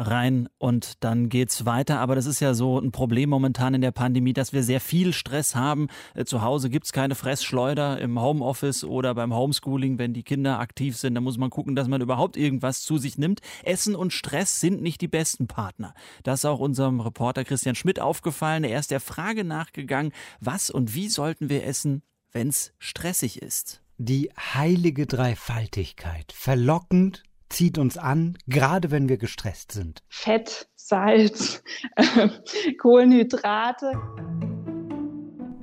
rein 0.00 0.48
und 0.58 1.04
dann 1.04 1.28
geht's 1.28 1.66
weiter. 1.66 2.00
Aber 2.00 2.14
das 2.14 2.26
ist 2.26 2.40
ja 2.40 2.54
so 2.54 2.78
ein 2.78 2.90
Problem 2.90 3.28
momentan 3.28 3.74
in 3.74 3.82
der 3.82 3.92
Pandemie, 3.92 4.32
dass 4.32 4.52
wir 4.52 4.62
sehr 4.62 4.80
viel 4.80 5.12
Stress 5.12 5.54
haben. 5.54 5.88
Äh, 6.14 6.24
zu 6.24 6.42
Hause 6.42 6.70
gibt's 6.70 6.92
keine 6.92 7.14
Fressschleuder 7.14 8.00
im 8.00 8.20
Homeoffice 8.20 8.82
oder 8.84 9.14
beim 9.14 9.34
Homeschooling, 9.34 9.98
wenn 9.98 10.14
die 10.14 10.22
Kinder 10.22 10.58
aktiv 10.58 10.96
sind. 10.96 11.14
Da 11.14 11.20
muss 11.20 11.38
man 11.38 11.50
gucken, 11.50 11.76
dass 11.76 11.88
man 11.88 12.00
überhaupt 12.00 12.36
irgendwas 12.36 12.82
zu 12.82 12.98
sich 12.98 13.18
nimmt. 13.18 13.40
Essen 13.62 13.94
und 13.94 14.12
Stress 14.12 14.60
sind 14.60 14.82
nicht 14.82 15.00
die 15.00 15.08
besten 15.08 15.46
Partner. 15.46 15.94
Das 16.22 16.40
ist 16.40 16.44
auch 16.46 16.60
unserem 16.60 17.00
Reporter 17.00 17.44
Christian 17.44 17.74
Schmidt 17.74 18.00
aufgefallen. 18.00 18.64
Er 18.64 18.80
ist 18.80 18.90
der 18.90 19.00
Frage 19.00 19.44
nachgegangen, 19.44 20.12
was 20.40 20.70
und 20.70 20.94
wie 20.94 21.08
sollten 21.08 21.50
wir 21.50 21.66
essen, 21.66 22.02
wenn's 22.32 22.72
stressig 22.78 23.42
ist. 23.42 23.82
Die 23.98 24.30
heilige 24.38 25.06
Dreifaltigkeit. 25.06 26.32
Verlockend, 26.32 27.22
zieht 27.50 27.78
uns 27.78 27.98
an, 27.98 28.38
gerade 28.46 28.90
wenn 28.90 29.08
wir 29.08 29.18
gestresst 29.18 29.72
sind? 29.72 30.02
Fett, 30.08 30.68
Salz, 30.76 31.62
Kohlenhydrate. 32.80 33.92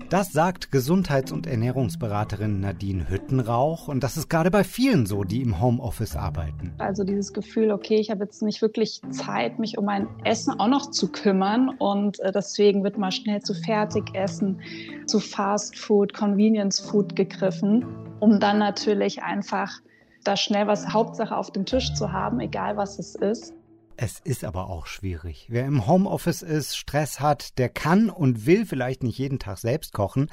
Das 0.09 0.31
sagt 0.31 0.71
Gesundheits- 0.71 1.33
und 1.33 1.47
Ernährungsberaterin 1.47 2.61
Nadine 2.61 3.09
Hüttenrauch 3.09 3.89
und 3.89 4.03
das 4.03 4.15
ist 4.15 4.29
gerade 4.29 4.49
bei 4.51 4.63
vielen 4.63 5.05
so, 5.05 5.25
die 5.25 5.41
im 5.41 5.59
Homeoffice 5.59 6.15
arbeiten. 6.15 6.73
Also 6.77 7.03
dieses 7.03 7.33
Gefühl, 7.33 7.71
okay, 7.71 7.97
ich 7.97 8.09
habe 8.09 8.23
jetzt 8.23 8.41
nicht 8.41 8.61
wirklich 8.61 9.01
Zeit, 9.09 9.59
mich 9.59 9.77
um 9.77 9.83
mein 9.83 10.07
Essen 10.23 10.57
auch 10.61 10.69
noch 10.69 10.91
zu 10.91 11.11
kümmern 11.11 11.71
und 11.77 12.21
äh, 12.21 12.31
deswegen 12.31 12.85
wird 12.85 12.97
mal 12.97 13.11
schnell 13.11 13.41
zu 13.41 13.53
Fertigessen, 13.53 14.61
zu 15.07 15.19
Fast 15.19 15.77
Food, 15.77 16.13
Convenience 16.13 16.79
Food 16.79 17.17
gegriffen, 17.17 17.85
um 18.21 18.39
dann 18.39 18.59
natürlich 18.59 19.23
einfach 19.23 19.81
da 20.27 20.35
schnell 20.35 20.67
was 20.67 20.89
Hauptsache 20.93 21.35
auf 21.35 21.51
dem 21.51 21.65
Tisch 21.65 21.93
zu 21.93 22.11
haben, 22.11 22.39
egal 22.39 22.77
was 22.77 22.99
es 22.99 23.15
ist. 23.15 23.53
Es 23.95 24.19
ist 24.19 24.43
aber 24.43 24.69
auch 24.69 24.85
schwierig. 24.85 25.47
Wer 25.49 25.65
im 25.65 25.87
Homeoffice 25.87 26.43
ist, 26.43 26.77
Stress 26.77 27.19
hat, 27.19 27.57
der 27.57 27.69
kann 27.69 28.09
und 28.09 28.45
will 28.45 28.65
vielleicht 28.65 29.01
nicht 29.01 29.17
jeden 29.17 29.39
Tag 29.39 29.57
selbst 29.57 29.93
kochen. 29.93 30.29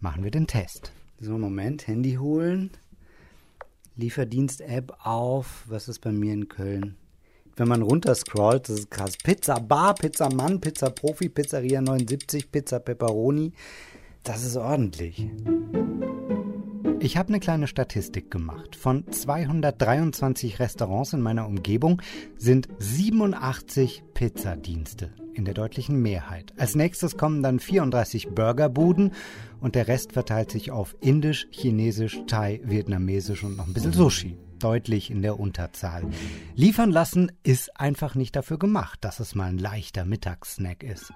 Machen 0.00 0.24
wir 0.24 0.32
den 0.32 0.48
Test. 0.48 0.92
So, 1.20 1.38
Moment, 1.38 1.86
Handy 1.86 2.14
holen. 2.14 2.72
Lieferdienst-App 3.96 4.96
auf. 5.04 5.64
Was 5.68 5.88
ist 5.88 6.00
bei 6.00 6.10
mir 6.10 6.32
in 6.32 6.48
Köln? 6.48 6.96
Wenn 7.54 7.68
man 7.68 7.82
runterscrollt, 7.82 8.68
das 8.68 8.80
ist 8.80 8.90
krass. 8.90 9.16
Pizza 9.16 9.60
Bar, 9.60 9.94
Pizza 9.94 10.28
Mann, 10.34 10.60
Pizza 10.60 10.90
Profi, 10.90 11.28
Pizzeria 11.28 11.80
79, 11.80 12.50
Pizza 12.50 12.80
Pepperoni. 12.80 13.52
Das 14.24 14.42
ist 14.42 14.56
ordentlich. 14.56 15.28
Ich 17.04 17.18
habe 17.18 17.28
eine 17.28 17.38
kleine 17.38 17.66
Statistik 17.66 18.30
gemacht. 18.30 18.76
Von 18.76 19.04
223 19.06 20.58
Restaurants 20.58 21.12
in 21.12 21.20
meiner 21.20 21.46
Umgebung 21.46 22.00
sind 22.38 22.66
87 22.78 24.04
Pizzadienste 24.14 25.12
in 25.34 25.44
der 25.44 25.52
deutlichen 25.52 26.00
Mehrheit. 26.00 26.54
Als 26.56 26.74
nächstes 26.74 27.18
kommen 27.18 27.42
dann 27.42 27.60
34 27.60 28.30
Burgerbuden 28.30 29.12
und 29.60 29.74
der 29.74 29.86
Rest 29.86 30.12
verteilt 30.12 30.50
sich 30.50 30.70
auf 30.70 30.96
Indisch, 31.02 31.46
Chinesisch, 31.50 32.22
Thai, 32.26 32.62
Vietnamesisch 32.64 33.44
und 33.44 33.58
noch 33.58 33.66
ein 33.66 33.74
bisschen 33.74 33.92
Sushi. 33.92 34.38
Deutlich 34.58 35.10
in 35.10 35.20
der 35.20 35.38
Unterzahl. 35.38 36.04
Liefern 36.54 36.90
lassen 36.90 37.32
ist 37.42 37.78
einfach 37.78 38.14
nicht 38.14 38.34
dafür 38.34 38.58
gemacht, 38.58 39.04
dass 39.04 39.20
es 39.20 39.34
mal 39.34 39.50
ein 39.50 39.58
leichter 39.58 40.06
Mittagssnack 40.06 40.82
ist. 40.82 41.12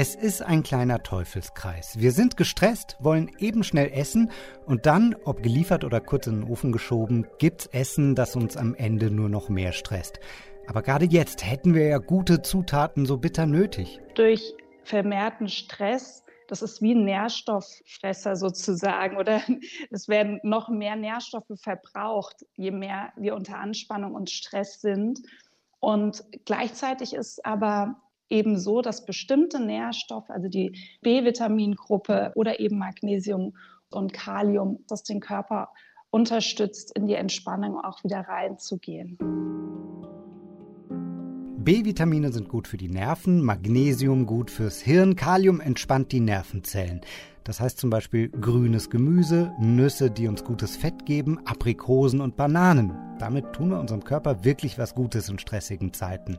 Es 0.00 0.14
ist 0.14 0.42
ein 0.42 0.62
kleiner 0.62 1.02
Teufelskreis. 1.02 1.98
Wir 1.98 2.12
sind 2.12 2.36
gestresst, 2.36 2.96
wollen 3.00 3.32
eben 3.40 3.64
schnell 3.64 3.90
essen 3.92 4.30
und 4.64 4.86
dann, 4.86 5.16
ob 5.24 5.42
geliefert 5.42 5.82
oder 5.82 6.00
kurz 6.00 6.28
in 6.28 6.42
den 6.42 6.48
Ofen 6.48 6.70
geschoben, 6.70 7.26
gibt's 7.40 7.66
Essen, 7.66 8.14
das 8.14 8.36
uns 8.36 8.56
am 8.56 8.76
Ende 8.76 9.10
nur 9.10 9.28
noch 9.28 9.48
mehr 9.48 9.72
stresst. 9.72 10.20
Aber 10.68 10.82
gerade 10.82 11.04
jetzt 11.04 11.44
hätten 11.44 11.74
wir 11.74 11.88
ja 11.88 11.98
gute 11.98 12.42
Zutaten 12.42 13.06
so 13.06 13.16
bitter 13.16 13.46
nötig. 13.46 13.98
Durch 14.14 14.54
vermehrten 14.84 15.48
Stress 15.48 16.22
das 16.46 16.62
ist 16.62 16.80
wie 16.80 16.94
ein 16.94 17.04
Nährstofffresser 17.04 18.36
sozusagen 18.36 19.16
oder 19.16 19.42
es 19.90 20.06
werden 20.06 20.38
noch 20.44 20.68
mehr 20.68 20.94
Nährstoffe 20.94 21.52
verbraucht, 21.56 22.46
je 22.54 22.70
mehr 22.70 23.12
wir 23.16 23.34
unter 23.34 23.58
Anspannung 23.58 24.14
und 24.14 24.30
Stress 24.30 24.80
sind. 24.80 25.18
Und 25.80 26.24
gleichzeitig 26.44 27.14
ist 27.14 27.44
aber 27.44 28.00
eben 28.30 28.58
so, 28.58 28.82
dass 28.82 29.04
bestimmte 29.04 29.60
Nährstoffe, 29.60 30.30
also 30.30 30.48
die 30.48 30.72
B-Vitamingruppe 31.02 32.32
oder 32.34 32.60
eben 32.60 32.78
Magnesium 32.78 33.56
und 33.90 34.12
Kalium, 34.12 34.84
das 34.88 35.02
den 35.02 35.20
Körper 35.20 35.68
unterstützt, 36.10 36.92
in 36.96 37.06
die 37.06 37.14
Entspannung 37.14 37.78
auch 37.78 38.02
wieder 38.04 38.20
reinzugehen. 38.20 39.18
B-Vitamine 41.58 42.32
sind 42.32 42.48
gut 42.48 42.66
für 42.66 42.78
die 42.78 42.88
Nerven, 42.88 43.42
Magnesium 43.42 44.24
gut 44.24 44.50
fürs 44.50 44.80
Hirn, 44.80 45.16
Kalium 45.16 45.60
entspannt 45.60 46.12
die 46.12 46.20
Nervenzellen. 46.20 47.02
Das 47.44 47.60
heißt 47.60 47.78
zum 47.78 47.90
Beispiel 47.90 48.30
grünes 48.30 48.88
Gemüse, 48.88 49.52
Nüsse, 49.58 50.10
die 50.10 50.28
uns 50.28 50.44
gutes 50.44 50.76
Fett 50.76 51.04
geben, 51.04 51.38
Aprikosen 51.44 52.20
und 52.20 52.36
Bananen. 52.36 52.92
Damit 53.18 53.52
tun 53.52 53.70
wir 53.70 53.80
unserem 53.80 54.04
Körper 54.04 54.44
wirklich 54.44 54.78
was 54.78 54.94
Gutes 54.94 55.28
in 55.28 55.38
stressigen 55.38 55.92
Zeiten. 55.92 56.38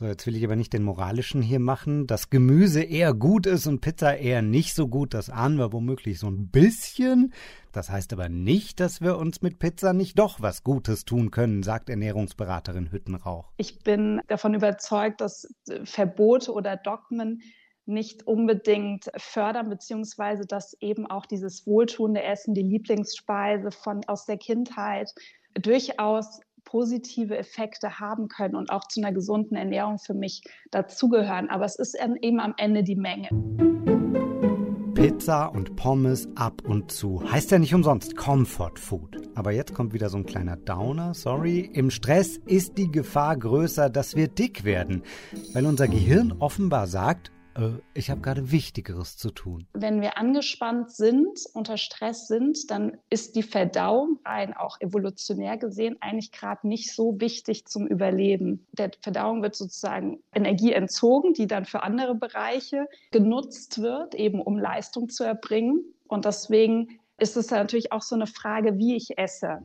So, 0.00 0.06
jetzt 0.06 0.28
will 0.28 0.36
ich 0.36 0.44
aber 0.44 0.54
nicht 0.54 0.72
den 0.72 0.84
moralischen 0.84 1.42
hier 1.42 1.58
machen. 1.58 2.06
Dass 2.06 2.30
Gemüse 2.30 2.82
eher 2.82 3.14
gut 3.14 3.46
ist 3.46 3.66
und 3.66 3.80
Pizza 3.80 4.16
eher 4.16 4.42
nicht 4.42 4.74
so 4.74 4.86
gut, 4.86 5.12
das 5.12 5.28
ahnen 5.28 5.58
wir 5.58 5.72
womöglich 5.72 6.20
so 6.20 6.28
ein 6.28 6.50
bisschen. 6.50 7.32
Das 7.72 7.90
heißt 7.90 8.12
aber 8.12 8.28
nicht, 8.28 8.78
dass 8.78 9.00
wir 9.00 9.18
uns 9.18 9.42
mit 9.42 9.58
Pizza 9.58 9.92
nicht 9.92 10.16
doch 10.16 10.40
was 10.40 10.62
Gutes 10.62 11.04
tun 11.04 11.32
können, 11.32 11.64
sagt 11.64 11.90
Ernährungsberaterin 11.90 12.92
Hüttenrauch. 12.92 13.50
Ich 13.56 13.82
bin 13.82 14.20
davon 14.28 14.54
überzeugt, 14.54 15.20
dass 15.20 15.48
Verbote 15.82 16.52
oder 16.52 16.76
Dogmen 16.76 17.42
nicht 17.84 18.24
unbedingt 18.24 19.10
fördern, 19.16 19.68
beziehungsweise 19.68 20.46
dass 20.46 20.76
eben 20.80 21.06
auch 21.06 21.26
dieses 21.26 21.66
wohltuende 21.66 22.22
Essen, 22.22 22.54
die 22.54 22.62
Lieblingsspeise 22.62 23.72
von 23.72 24.04
aus 24.06 24.26
der 24.26 24.36
Kindheit 24.36 25.12
durchaus 25.54 26.40
positive 26.68 27.36
Effekte 27.36 27.98
haben 27.98 28.28
können 28.28 28.54
und 28.54 28.70
auch 28.70 28.86
zu 28.86 29.00
einer 29.00 29.12
gesunden 29.12 29.56
Ernährung 29.56 29.98
für 29.98 30.12
mich 30.12 30.42
dazugehören. 30.70 31.48
Aber 31.48 31.64
es 31.64 31.76
ist 31.76 31.96
eben 31.98 32.40
am 32.40 32.54
Ende 32.58 32.82
die 32.82 32.96
Menge. 32.96 33.28
Pizza 34.94 35.46
und 35.46 35.76
Pommes 35.76 36.28
ab 36.34 36.60
und 36.66 36.90
zu. 36.90 37.22
Heißt 37.30 37.52
ja 37.52 37.58
nicht 37.58 37.74
umsonst 37.74 38.16
Comfort 38.16 38.78
Food. 38.78 39.16
Aber 39.34 39.52
jetzt 39.52 39.72
kommt 39.72 39.94
wieder 39.94 40.10
so 40.10 40.18
ein 40.18 40.26
kleiner 40.26 40.56
Downer, 40.56 41.14
sorry. 41.14 41.60
Im 41.72 41.90
Stress 41.90 42.36
ist 42.46 42.76
die 42.76 42.90
Gefahr 42.90 43.36
größer, 43.36 43.88
dass 43.88 44.14
wir 44.16 44.28
dick 44.28 44.64
werden, 44.64 45.02
weil 45.54 45.64
unser 45.64 45.88
Gehirn 45.88 46.32
offenbar 46.38 46.86
sagt, 46.86 47.32
ich 47.94 48.10
habe 48.10 48.20
gerade 48.20 48.50
Wichtigeres 48.50 49.16
zu 49.16 49.30
tun. 49.30 49.66
Wenn 49.72 50.00
wir 50.00 50.16
angespannt 50.18 50.90
sind, 50.90 51.40
unter 51.54 51.76
Stress 51.76 52.28
sind, 52.28 52.70
dann 52.70 52.96
ist 53.10 53.36
die 53.36 53.42
Verdauung 53.42 54.18
rein 54.24 54.54
auch 54.54 54.80
evolutionär 54.80 55.56
gesehen 55.56 55.96
eigentlich 56.00 56.32
gerade 56.32 56.66
nicht 56.66 56.94
so 56.94 57.20
wichtig 57.20 57.66
zum 57.66 57.86
Überleben. 57.86 58.66
Der 58.72 58.90
Verdauung 59.00 59.42
wird 59.42 59.56
sozusagen 59.56 60.20
Energie 60.34 60.72
entzogen, 60.72 61.34
die 61.34 61.46
dann 61.46 61.64
für 61.64 61.82
andere 61.82 62.14
Bereiche 62.14 62.86
genutzt 63.10 63.80
wird, 63.80 64.14
eben 64.14 64.40
um 64.40 64.58
Leistung 64.58 65.08
zu 65.08 65.24
erbringen. 65.24 65.84
Und 66.06 66.24
deswegen 66.24 66.98
ist 67.18 67.36
es 67.36 67.50
natürlich 67.50 67.92
auch 67.92 68.02
so 68.02 68.14
eine 68.14 68.26
Frage, 68.26 68.78
wie 68.78 68.96
ich 68.96 69.18
esse. 69.18 69.62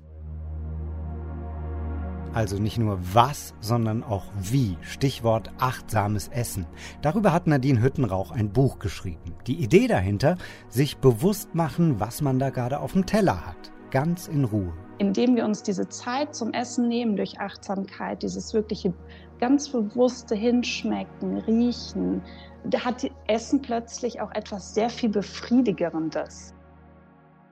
Also 2.33 2.57
nicht 2.57 2.79
nur 2.79 2.97
was, 3.13 3.53
sondern 3.59 4.03
auch 4.03 4.25
wie. 4.39 4.75
Stichwort 4.81 5.51
achtsames 5.59 6.29
Essen. 6.29 6.65
Darüber 7.03 7.31
hat 7.31 7.45
Nadine 7.45 7.81
Hüttenrauch 7.81 8.31
ein 8.31 8.51
Buch 8.51 8.79
geschrieben. 8.79 9.35
Die 9.45 9.61
Idee 9.63 9.87
dahinter, 9.87 10.37
sich 10.67 10.97
bewusst 10.97 11.53
machen, 11.53 11.99
was 11.99 12.21
man 12.21 12.39
da 12.39 12.49
gerade 12.49 12.79
auf 12.79 12.93
dem 12.93 13.05
Teller 13.05 13.45
hat. 13.45 13.71
Ganz 13.91 14.27
in 14.27 14.45
Ruhe. 14.45 14.73
Indem 14.97 15.35
wir 15.35 15.45
uns 15.45 15.61
diese 15.61 15.87
Zeit 15.89 16.33
zum 16.33 16.53
Essen 16.53 16.87
nehmen 16.87 17.15
durch 17.15 17.39
Achtsamkeit, 17.39 18.23
dieses 18.23 18.53
wirkliche 18.53 18.93
ganz 19.39 19.69
bewusste 19.69 20.33
Hinschmecken, 20.33 21.37
Riechen, 21.39 22.21
da 22.65 22.79
hat 22.83 23.07
Essen 23.27 23.61
plötzlich 23.61 24.21
auch 24.21 24.31
etwas 24.31 24.73
sehr 24.73 24.89
viel 24.89 25.09
Befriedigerendes. 25.09 26.55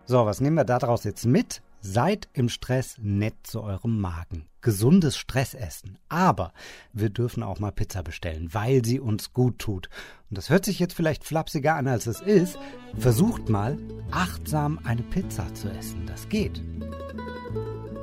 So, 0.06 0.26
was 0.26 0.42
nehmen 0.42 0.56
wir 0.56 0.64
daraus 0.64 1.04
jetzt 1.04 1.26
mit? 1.26 1.62
Seid 1.84 2.30
im 2.34 2.48
Stress 2.48 2.98
nett 3.02 3.34
zu 3.42 3.64
eurem 3.64 4.00
Magen. 4.00 4.46
Gesundes 4.62 5.18
Stressessen. 5.18 5.98
Aber 6.10 6.54
wir 6.94 7.10
dürfen 7.10 7.42
auch 7.42 7.58
mal 7.58 7.72
Pizza 7.72 8.04
bestellen, 8.04 8.50
weil 8.52 8.86
sie 8.86 9.00
uns 9.00 9.34
gut 9.34 9.58
tut. 9.58 9.90
Und 10.30 10.38
das 10.38 10.52
hört 10.52 10.64
sich 10.64 10.78
jetzt 10.78 10.94
vielleicht 10.94 11.24
flapsiger 11.24 11.74
an, 11.76 11.88
als 11.88 12.06
es 12.06 12.22
ist. 12.22 12.60
Versucht 13.00 13.50
mal, 13.50 13.80
achtsam 14.12 14.80
eine 14.84 15.02
Pizza 15.02 15.52
zu 15.56 15.70
essen. 15.70 16.06
Das 16.06 16.30
geht. 16.30 16.62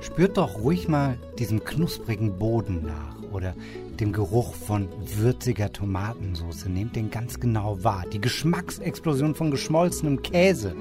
Spürt 0.00 0.38
doch 0.38 0.58
ruhig 0.58 0.88
mal 0.88 1.16
diesem 1.38 1.62
knusprigen 1.62 2.36
Boden 2.36 2.84
nach 2.84 3.22
oder 3.30 3.54
dem 4.00 4.12
Geruch 4.12 4.54
von 4.54 4.88
würziger 5.18 5.72
Tomatensauce. 5.72 6.66
Nehmt 6.66 6.96
den 6.96 7.12
ganz 7.12 7.38
genau 7.38 7.84
wahr. 7.84 8.04
Die 8.12 8.20
Geschmacksexplosion 8.20 9.36
von 9.36 9.52
geschmolzenem 9.52 10.22
Käse 10.22 10.74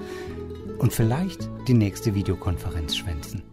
und 0.80 0.94
vielleicht 0.94 1.50
die 1.68 1.74
nächste 1.74 2.13
Videokonferenz 2.16 2.96
schwänzen. 2.96 3.44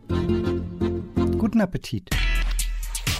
Guten 1.39 1.61
Appetit. 1.61 2.11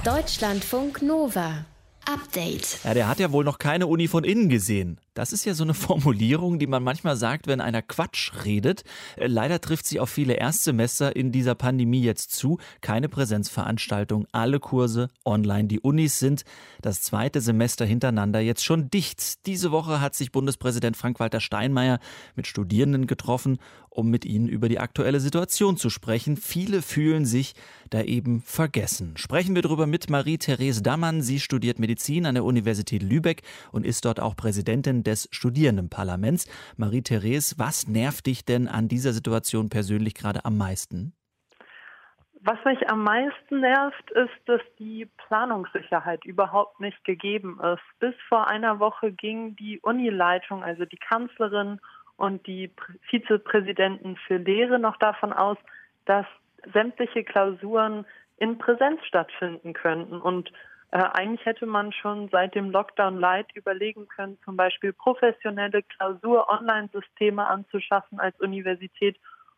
Deutschlandfunk 0.05 1.03
Nova. 1.03 1.65
Update. 2.07 2.79
Ja, 2.85 2.95
der 2.95 3.09
hat 3.09 3.19
ja 3.19 3.33
wohl 3.33 3.45
noch 3.45 3.59
keine 3.59 3.87
Uni 3.87 4.09
von 4.09 4.25
innen 4.25 4.49
gesehen. 4.49 5.01
Das 5.15 5.33
ist 5.33 5.45
ja 5.45 5.55
so 5.55 5.63
eine 5.63 5.75
Formulierung, 5.75 6.59
die 6.59 6.67
man 6.67 6.83
manchmal 6.83 7.17
sagt, 7.17 7.47
wenn 7.47 7.61
einer 7.61 7.83
Quatsch 7.83 8.33
redet. 8.45 8.83
Äh, 9.17 9.29
leider 9.29 9.61
trifft 9.61 9.87
sie 9.87 10.01
auf 10.01 10.11
viele 10.11 10.35
Erstsemester 10.35 11.15
in 11.15 11.33
dieser 11.33 11.55
Pandemie 11.55 12.03
jetzt 12.03 12.33
zu. 12.33 12.59
Keine 12.81 13.09
Präsenzveranstaltung, 13.09 14.27
alle 14.33 14.61
Kurse 14.61 15.11
online. 15.25 15.69
Die 15.69 15.81
Unis 15.81 16.19
sind 16.19 16.45
das 16.83 17.01
zweite 17.01 17.41
Semester 17.41 17.85
hintereinander 17.85 18.41
jetzt 18.41 18.65
schon 18.65 18.91
dicht. 18.91 19.47
Diese 19.47 19.71
Woche 19.71 20.01
hat 20.01 20.15
sich 20.15 20.33
Bundespräsident 20.33 20.97
Frank-Walter 20.97 21.41
Steinmeier 21.41 22.01
mit 22.35 22.47
Studierenden 22.47 23.07
getroffen, 23.07 23.59
um 23.95 24.11
mit 24.11 24.25
ihnen 24.25 24.49
über 24.49 24.69
die 24.69 24.81
aktuelle 24.81 25.21
Situation 25.21 25.77
zu 25.77 25.89
sprechen. 25.89 26.37
Viele 26.37 26.83
fühlen 26.83 27.25
sich 27.25 27.55
da 27.91 28.03
eben 28.03 28.43
vergessen. 28.43 29.17
Sprechen 29.17 29.55
wir 29.55 29.63
darüber 29.63 29.87
mit 29.87 30.11
Marie-Therese 30.11 30.83
Dammann. 30.83 31.23
Sie 31.23 31.39
studiert 31.39 31.79
Medizin 31.79 32.27
an 32.27 32.35
der 32.35 32.45
Universität 32.45 33.05
Lübeck 33.05 33.43
und 33.71 33.87
ist 33.87 34.05
dort 34.05 34.19
auch 34.19 34.35
Präsidentin 34.35 35.04
des 35.05 35.29
Studierendenparlaments. 35.31 36.49
Marie-Therese, 36.77 37.55
was 37.59 37.87
nervt 37.87 38.27
dich 38.27 38.45
denn 38.45 38.67
an 38.67 38.89
dieser 38.89 39.13
Situation 39.13 39.69
persönlich 39.69 40.15
gerade 40.15 40.45
am 40.45 40.59
meisten? 40.59 41.13
Was 42.47 42.63
mich 42.67 42.91
am 42.91 43.03
meisten 43.03 43.61
nervt, 43.61 44.11
ist, 44.11 44.35
dass 44.45 44.61
die 44.79 45.09
Planungssicherheit 45.29 46.27
überhaupt 46.27 46.79
nicht 46.79 47.03
gegeben 47.05 47.59
ist. 47.63 48.01
Bis 48.01 48.15
vor 48.29 48.49
einer 48.49 48.81
Woche 48.81 49.13
ging 49.13 49.57
die 49.57 49.81
Unileitung, 49.81 50.63
also 50.63 50.85
die 50.85 50.99
Kanzlerin 50.99 51.81
und 52.17 52.47
die 52.47 52.71
Vizepräsidenten 53.09 54.17
für 54.27 54.37
Lehre 54.37 54.79
noch 54.79 54.99
davon 54.99 55.33
aus, 55.33 55.57
dass 56.05 56.27
sämtliche 56.73 57.25
Klausuren 57.25 58.05
in 58.37 58.59
Präsenz 58.59 59.01
stattfinden 59.07 59.73
könnten. 59.73 60.21
Und 60.21 60.53
äh, 60.95 61.11
eigentlich 61.13 61.45
hätte 61.45 61.67
man 61.67 61.93
schon 61.93 62.29
seit 62.29 62.55
dem 62.55 62.71
Lockdown 62.71 63.19
Light 63.19 63.49
überlegen 63.55 64.07
können, 64.07 64.39
zum 64.45 64.57
Beispiel 64.57 64.93
professionelle 64.93 65.83
Klausur-Online-Systeme 65.83 67.45
anzuschaffen 67.45 68.21
als 68.21 68.39
Universität 68.39 69.17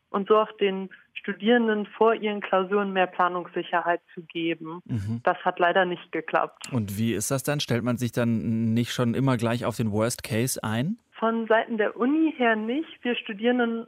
und 0.09 0.29
so 0.29 0.39
auch 0.39 0.51
den 0.53 0.89
Studierenden 1.13 1.85
vor 1.85 2.15
ihren 2.15 2.41
Klausuren 2.41 2.95
mehr 2.95 3.07
Planungssicherheit 3.07 4.01
zu 4.15 4.23
geben. 4.23 4.81
Mhm. 4.87 5.21
Das 5.25 5.37
hat 5.45 5.59
leider 5.59 5.85
nicht 5.85 6.11
geklappt. 6.11 6.73
Und 6.73 6.97
wie 6.97 7.13
ist 7.13 7.31
das 7.31 7.43
dann? 7.43 7.61
Stellt 7.61 7.85
man 7.85 7.99
sich 7.99 8.13
dann 8.13 8.73
nicht 8.73 8.93
schon 8.93 9.13
immer 9.13 9.37
gleich 9.37 9.67
auf 9.67 9.77
den 9.77 9.93
Worst 9.93 10.23
Case 10.23 10.65
ein? 10.65 10.97
Von 11.19 11.47
Seiten 11.49 11.77
der 11.77 11.99
Uni 11.99 12.33
her 12.39 12.57
nicht. 12.57 12.89
Wir 13.03 13.15
Studierenden 13.15 13.87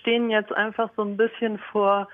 stehen 0.00 0.28
jetzt 0.28 0.50
einfach 0.50 0.90
so 0.96 1.02
ein 1.02 1.16
bisschen 1.16 1.60
vor 1.70 2.08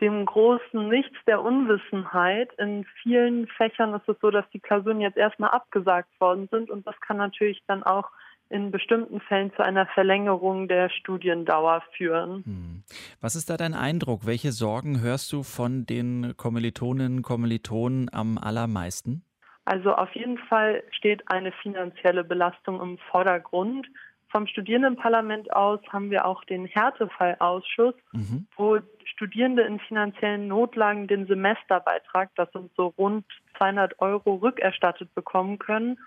dem 0.00 0.24
großen 0.24 0.88
Nichts 0.88 1.16
der 1.26 1.42
Unwissenheit. 1.42 2.52
In 2.58 2.84
vielen 3.02 3.46
Fächern 3.48 3.94
ist 3.94 4.08
es 4.08 4.16
so, 4.20 4.30
dass 4.30 4.48
die 4.50 4.60
Klausuren 4.60 5.00
jetzt 5.00 5.16
erstmal 5.16 5.50
abgesagt 5.50 6.08
worden 6.20 6.48
sind 6.50 6.70
und 6.70 6.86
das 6.86 6.98
kann 7.00 7.16
natürlich 7.16 7.62
dann 7.66 7.82
auch 7.82 8.10
in 8.50 8.70
bestimmten 8.70 9.20
Fällen 9.20 9.52
zu 9.54 9.62
einer 9.62 9.86
Verlängerung 9.86 10.68
der 10.68 10.88
Studiendauer 10.88 11.82
führen. 11.96 12.44
Hm. 12.44 12.82
Was 13.20 13.36
ist 13.36 13.50
da 13.50 13.56
dein 13.56 13.74
Eindruck? 13.74 14.24
Welche 14.24 14.52
Sorgen 14.52 15.00
hörst 15.02 15.32
du 15.32 15.42
von 15.42 15.84
den 15.84 16.34
Kommilitoninnen 16.36 17.18
und 17.18 17.22
Kommilitonen 17.22 18.08
am 18.12 18.38
allermeisten? 18.38 19.22
Also 19.66 19.94
auf 19.94 20.14
jeden 20.14 20.38
Fall 20.38 20.82
steht 20.92 21.30
eine 21.30 21.52
finanzielle 21.52 22.24
Belastung 22.24 22.80
im 22.80 22.96
Vordergrund. 23.10 23.86
Vom 24.30 24.46
Studierendenparlament 24.46 25.52
aus 25.54 25.80
haben 25.88 26.10
wir 26.10 26.26
auch 26.26 26.44
den 26.44 26.66
Härtefallausschuss, 26.66 27.94
mhm. 28.12 28.46
wo 28.56 28.78
Studierende 29.04 29.62
in 29.62 29.80
finanziellen 29.80 30.48
Notlagen 30.48 31.06
den 31.06 31.26
Semesterbeitrag, 31.26 32.30
das 32.36 32.50
sind 32.52 32.70
so 32.76 32.88
rund 32.98 33.24
200 33.56 33.98
Euro, 34.00 34.34
rückerstattet 34.36 35.14
bekommen 35.14 35.58
können. 35.58 35.98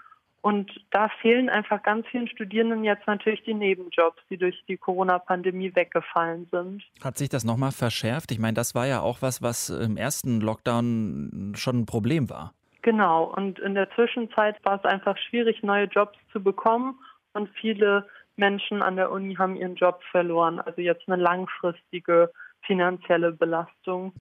Und 0.41 0.71
da 0.89 1.09
fehlen 1.21 1.49
einfach 1.49 1.83
ganz 1.83 2.07
vielen 2.07 2.27
Studierenden 2.27 2.83
jetzt 2.83 3.05
natürlich 3.05 3.43
die 3.43 3.53
Nebenjobs, 3.53 4.21
die 4.29 4.37
durch 4.37 4.63
die 4.67 4.77
Corona-Pandemie 4.77 5.75
weggefallen 5.75 6.47
sind. 6.49 6.83
Hat 7.03 7.17
sich 7.17 7.29
das 7.29 7.43
nochmal 7.43 7.71
verschärft? 7.71 8.31
Ich 8.31 8.39
meine, 8.39 8.53
das 8.53 8.73
war 8.73 8.87
ja 8.87 9.01
auch 9.01 9.21
was, 9.21 9.43
was 9.43 9.69
im 9.69 9.97
ersten 9.97 10.41
Lockdown 10.41 11.53
schon 11.55 11.81
ein 11.81 11.85
Problem 11.85 12.29
war. 12.29 12.53
Genau. 12.81 13.25
Und 13.25 13.59
in 13.59 13.75
der 13.75 13.91
Zwischenzeit 13.91 14.55
war 14.63 14.77
es 14.77 14.85
einfach 14.85 15.15
schwierig, 15.17 15.61
neue 15.61 15.85
Jobs 15.85 16.17
zu 16.31 16.41
bekommen 16.41 16.97
und 17.33 17.49
viele 17.59 18.07
Menschen 18.35 18.81
an 18.81 18.95
der 18.95 19.11
Uni 19.11 19.35
haben 19.35 19.55
ihren 19.55 19.75
Job 19.75 20.01
verloren. 20.11 20.59
Also 20.59 20.81
jetzt 20.81 21.07
eine 21.07 21.21
langfristige 21.21 22.31
finanzielle 22.65 23.31
Belastung. 23.31 24.13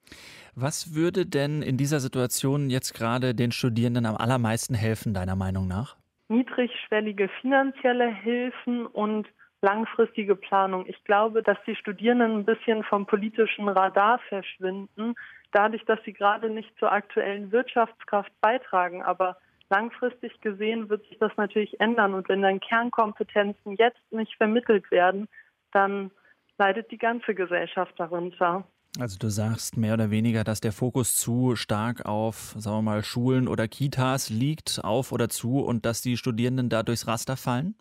Was 0.55 0.95
würde 0.95 1.25
denn 1.25 1.61
in 1.61 1.77
dieser 1.77 1.99
Situation 1.99 2.69
jetzt 2.69 2.93
gerade 2.93 3.33
den 3.35 3.51
Studierenden 3.51 4.05
am 4.05 4.17
allermeisten 4.17 4.73
helfen, 4.73 5.13
deiner 5.13 5.35
Meinung 5.35 5.67
nach? 5.67 5.95
Niedrigschwellige 6.27 7.29
finanzielle 7.41 8.13
Hilfen 8.13 8.85
und 8.87 9.27
langfristige 9.61 10.35
Planung. 10.35 10.85
Ich 10.87 11.03
glaube, 11.03 11.43
dass 11.43 11.57
die 11.67 11.75
Studierenden 11.75 12.39
ein 12.39 12.45
bisschen 12.45 12.83
vom 12.83 13.05
politischen 13.05 13.69
Radar 13.69 14.19
verschwinden, 14.27 15.13
dadurch, 15.51 15.85
dass 15.85 15.99
sie 16.03 16.13
gerade 16.13 16.49
nicht 16.49 16.71
zur 16.79 16.91
aktuellen 16.91 17.51
Wirtschaftskraft 17.51 18.31
beitragen. 18.41 19.03
Aber 19.03 19.37
langfristig 19.71 20.39
gesehen 20.41 20.89
wird 20.89 21.03
sich 21.07 21.17
das 21.17 21.31
natürlich 21.37 21.79
ändern. 21.79 22.13
Und 22.13 22.29
wenn 22.29 22.43
dann 22.43 22.59
Kernkompetenzen 22.59 23.75
jetzt 23.77 24.11
nicht 24.11 24.35
vermittelt 24.35 24.91
werden, 24.91 25.27
dann 25.71 26.11
leidet 26.57 26.91
die 26.91 26.99
ganze 26.99 27.33
Gesellschaft 27.33 27.93
darunter. 27.97 28.65
Also 28.99 29.17
du 29.17 29.29
sagst 29.29 29.77
mehr 29.77 29.93
oder 29.93 30.11
weniger, 30.11 30.43
dass 30.43 30.59
der 30.59 30.73
Fokus 30.73 31.15
zu 31.15 31.55
stark 31.55 32.05
auf, 32.05 32.53
sagen 32.57 32.77
wir 32.77 32.81
mal, 32.81 33.03
Schulen 33.03 33.47
oder 33.47 33.69
Kitas 33.69 34.29
liegt, 34.29 34.81
auf 34.83 35.13
oder 35.13 35.29
zu, 35.29 35.59
und 35.59 35.85
dass 35.85 36.01
die 36.01 36.17
Studierenden 36.17 36.67
da 36.67 36.83
durchs 36.83 37.07
Raster 37.07 37.37
fallen? 37.37 37.75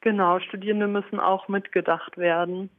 Genau, 0.00 0.40
Studierende 0.40 0.86
müssen 0.86 1.20
auch 1.20 1.48
mitgedacht 1.48 2.16
werden. 2.16 2.70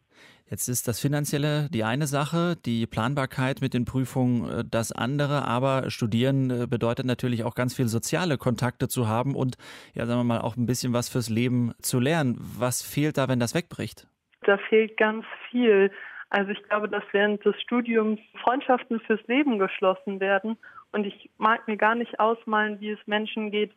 Jetzt 0.49 0.67
ist 0.67 0.87
das 0.87 0.99
Finanzielle 0.99 1.69
die 1.71 1.83
eine 1.83 2.07
Sache, 2.07 2.55
die 2.65 2.87
Planbarkeit 2.87 3.61
mit 3.61 3.75
den 3.75 3.85
Prüfungen 3.85 4.49
äh, 4.49 4.63
das 4.69 4.91
andere, 4.91 5.45
aber 5.45 5.91
Studieren 5.91 6.49
äh, 6.49 6.67
bedeutet 6.67 7.05
natürlich 7.05 7.43
auch 7.43 7.53
ganz 7.53 7.75
viel 7.75 7.87
soziale 7.87 8.37
Kontakte 8.39 8.87
zu 8.87 9.07
haben 9.07 9.35
und 9.35 9.57
ja, 9.93 10.07
sagen 10.07 10.21
wir 10.21 10.23
mal, 10.23 10.41
auch 10.41 10.57
ein 10.57 10.65
bisschen 10.65 10.91
was 10.91 11.07
fürs 11.07 11.29
Leben 11.29 11.73
zu 11.81 11.99
lernen. 11.99 12.35
Was 12.57 12.81
fehlt 12.81 13.19
da, 13.19 13.29
wenn 13.29 13.39
das 13.39 13.53
wegbricht? 13.53 14.07
Da 14.41 14.57
fehlt 14.57 14.97
ganz 14.97 15.23
viel. 15.51 15.91
Also 16.31 16.51
ich 16.51 16.63
glaube, 16.63 16.89
dass 16.89 17.03
während 17.11 17.45
des 17.45 17.59
Studiums 17.61 18.19
Freundschaften 18.41 18.99
fürs 19.01 19.25
Leben 19.27 19.59
geschlossen 19.59 20.19
werden 20.19 20.57
und 20.91 21.05
ich 21.05 21.29
mag 21.37 21.67
mir 21.67 21.77
gar 21.77 21.93
nicht 21.93 22.19
ausmalen, 22.19 22.79
wie 22.79 22.89
es 22.89 22.99
Menschen 23.05 23.51
geht, 23.51 23.71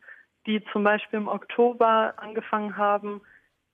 die 0.47 0.65
zum 0.73 0.85
Beispiel 0.85 1.19
im 1.19 1.29
Oktober 1.29 2.15
angefangen 2.17 2.79
haben, 2.79 3.21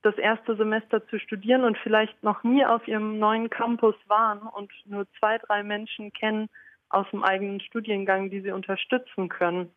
das 0.03 0.17
erste 0.17 0.57
Semester 0.57 1.07
zu 1.09 1.19
studieren 1.19 1.65
und 1.65 1.77
vielleicht 1.79 2.23
noch 2.23 2.45
nie 2.45 2.65
auf 2.65 2.87
ihrem 2.87 3.19
neuen 3.19 3.51
Campus 3.51 3.97
waren 4.07 4.41
und 4.41 4.71
nur 4.87 5.07
zwei, 5.19 5.39
drei 5.39 5.63
Menschen 5.63 6.13
kennen 6.13 6.49
aus 6.89 7.07
dem 7.11 7.25
eigenen 7.25 7.61
Studiengang, 7.61 8.31
die 8.31 8.41
sie 8.41 8.53
unterstützen 8.53 9.29
können. 9.29 9.71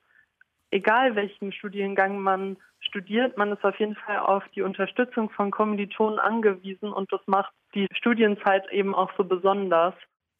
Egal 0.69 1.15
welchen 1.15 1.51
Studiengang 1.51 2.19
man 2.19 2.57
studiert, 2.79 3.37
man 3.37 3.51
ist 3.51 3.63
auf 3.63 3.77
jeden 3.79 3.95
Fall 3.95 4.19
auf 4.19 4.43
die 4.55 4.61
Unterstützung 4.61 5.29
von 5.29 5.51
Kommilitonen 5.51 6.19
angewiesen 6.19 6.93
und 6.93 7.11
das 7.11 7.21
macht 7.25 7.53
die 7.75 7.87
Studienzeit 7.93 8.71
eben 8.71 8.95
auch 8.95 9.11
so 9.17 9.23
besonders. 9.23 9.93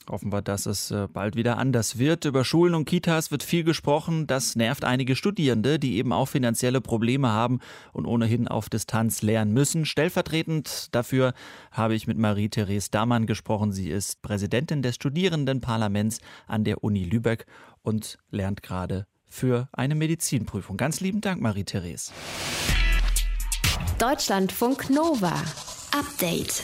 Hoffen 0.10 0.32
wir, 0.32 0.42
dass 0.42 0.66
es 0.66 0.92
äh, 0.92 1.08
bald 1.12 1.36
wieder 1.36 1.58
anders 1.58 1.98
wird. 1.98 2.26
Über 2.26 2.44
Schulen 2.44 2.74
und 2.74 2.86
Kitas 2.86 3.32
wird 3.32 3.44
viel 3.44 3.64
gesprochen. 3.64 4.28
Das 4.28 4.56
nervt 4.56 4.84
einige 4.84 5.16
Studierende, 5.16 5.80
die 5.80 5.98
eben 5.98 6.12
auch 6.12 6.28
finanzielle 6.28 6.82
Probleme 6.82 7.30
haben 7.30 7.60
und 7.94 8.06
ohnehin 8.06 8.48
auf 8.48 8.70
Distanz 8.70 9.22
lernen 9.22 9.54
müssen. 9.54 9.86
Stellvertretend 9.86 10.94
dafür 10.94 11.34
habe 11.72 11.96
ich 11.96 12.08
mit 12.08 12.18
Marie-Therese 12.18 12.90
Damann 12.92 13.26
gesprochen. 13.26 13.72
Sie 13.72 13.90
ist 13.90 14.22
Präsidentin 14.22 14.82
des 14.82 14.96
Studierendenparlaments 14.96 16.20
an 16.48 16.64
der 16.64 16.84
Uni 16.84 17.04
Lübeck 17.04 17.46
und 17.84 18.18
lernt 18.32 18.64
gerade 18.64 19.06
für 19.28 19.70
eine 19.72 19.96
Medizinprüfung. 19.96 20.78
Ganz 20.78 21.00
lieben 21.00 21.22
Dank, 21.22 21.42
Marie-Therese. 21.42 22.12
Deutschlandfunk 23.98 24.90
Nova. 24.90 25.34
Update. 25.92 26.64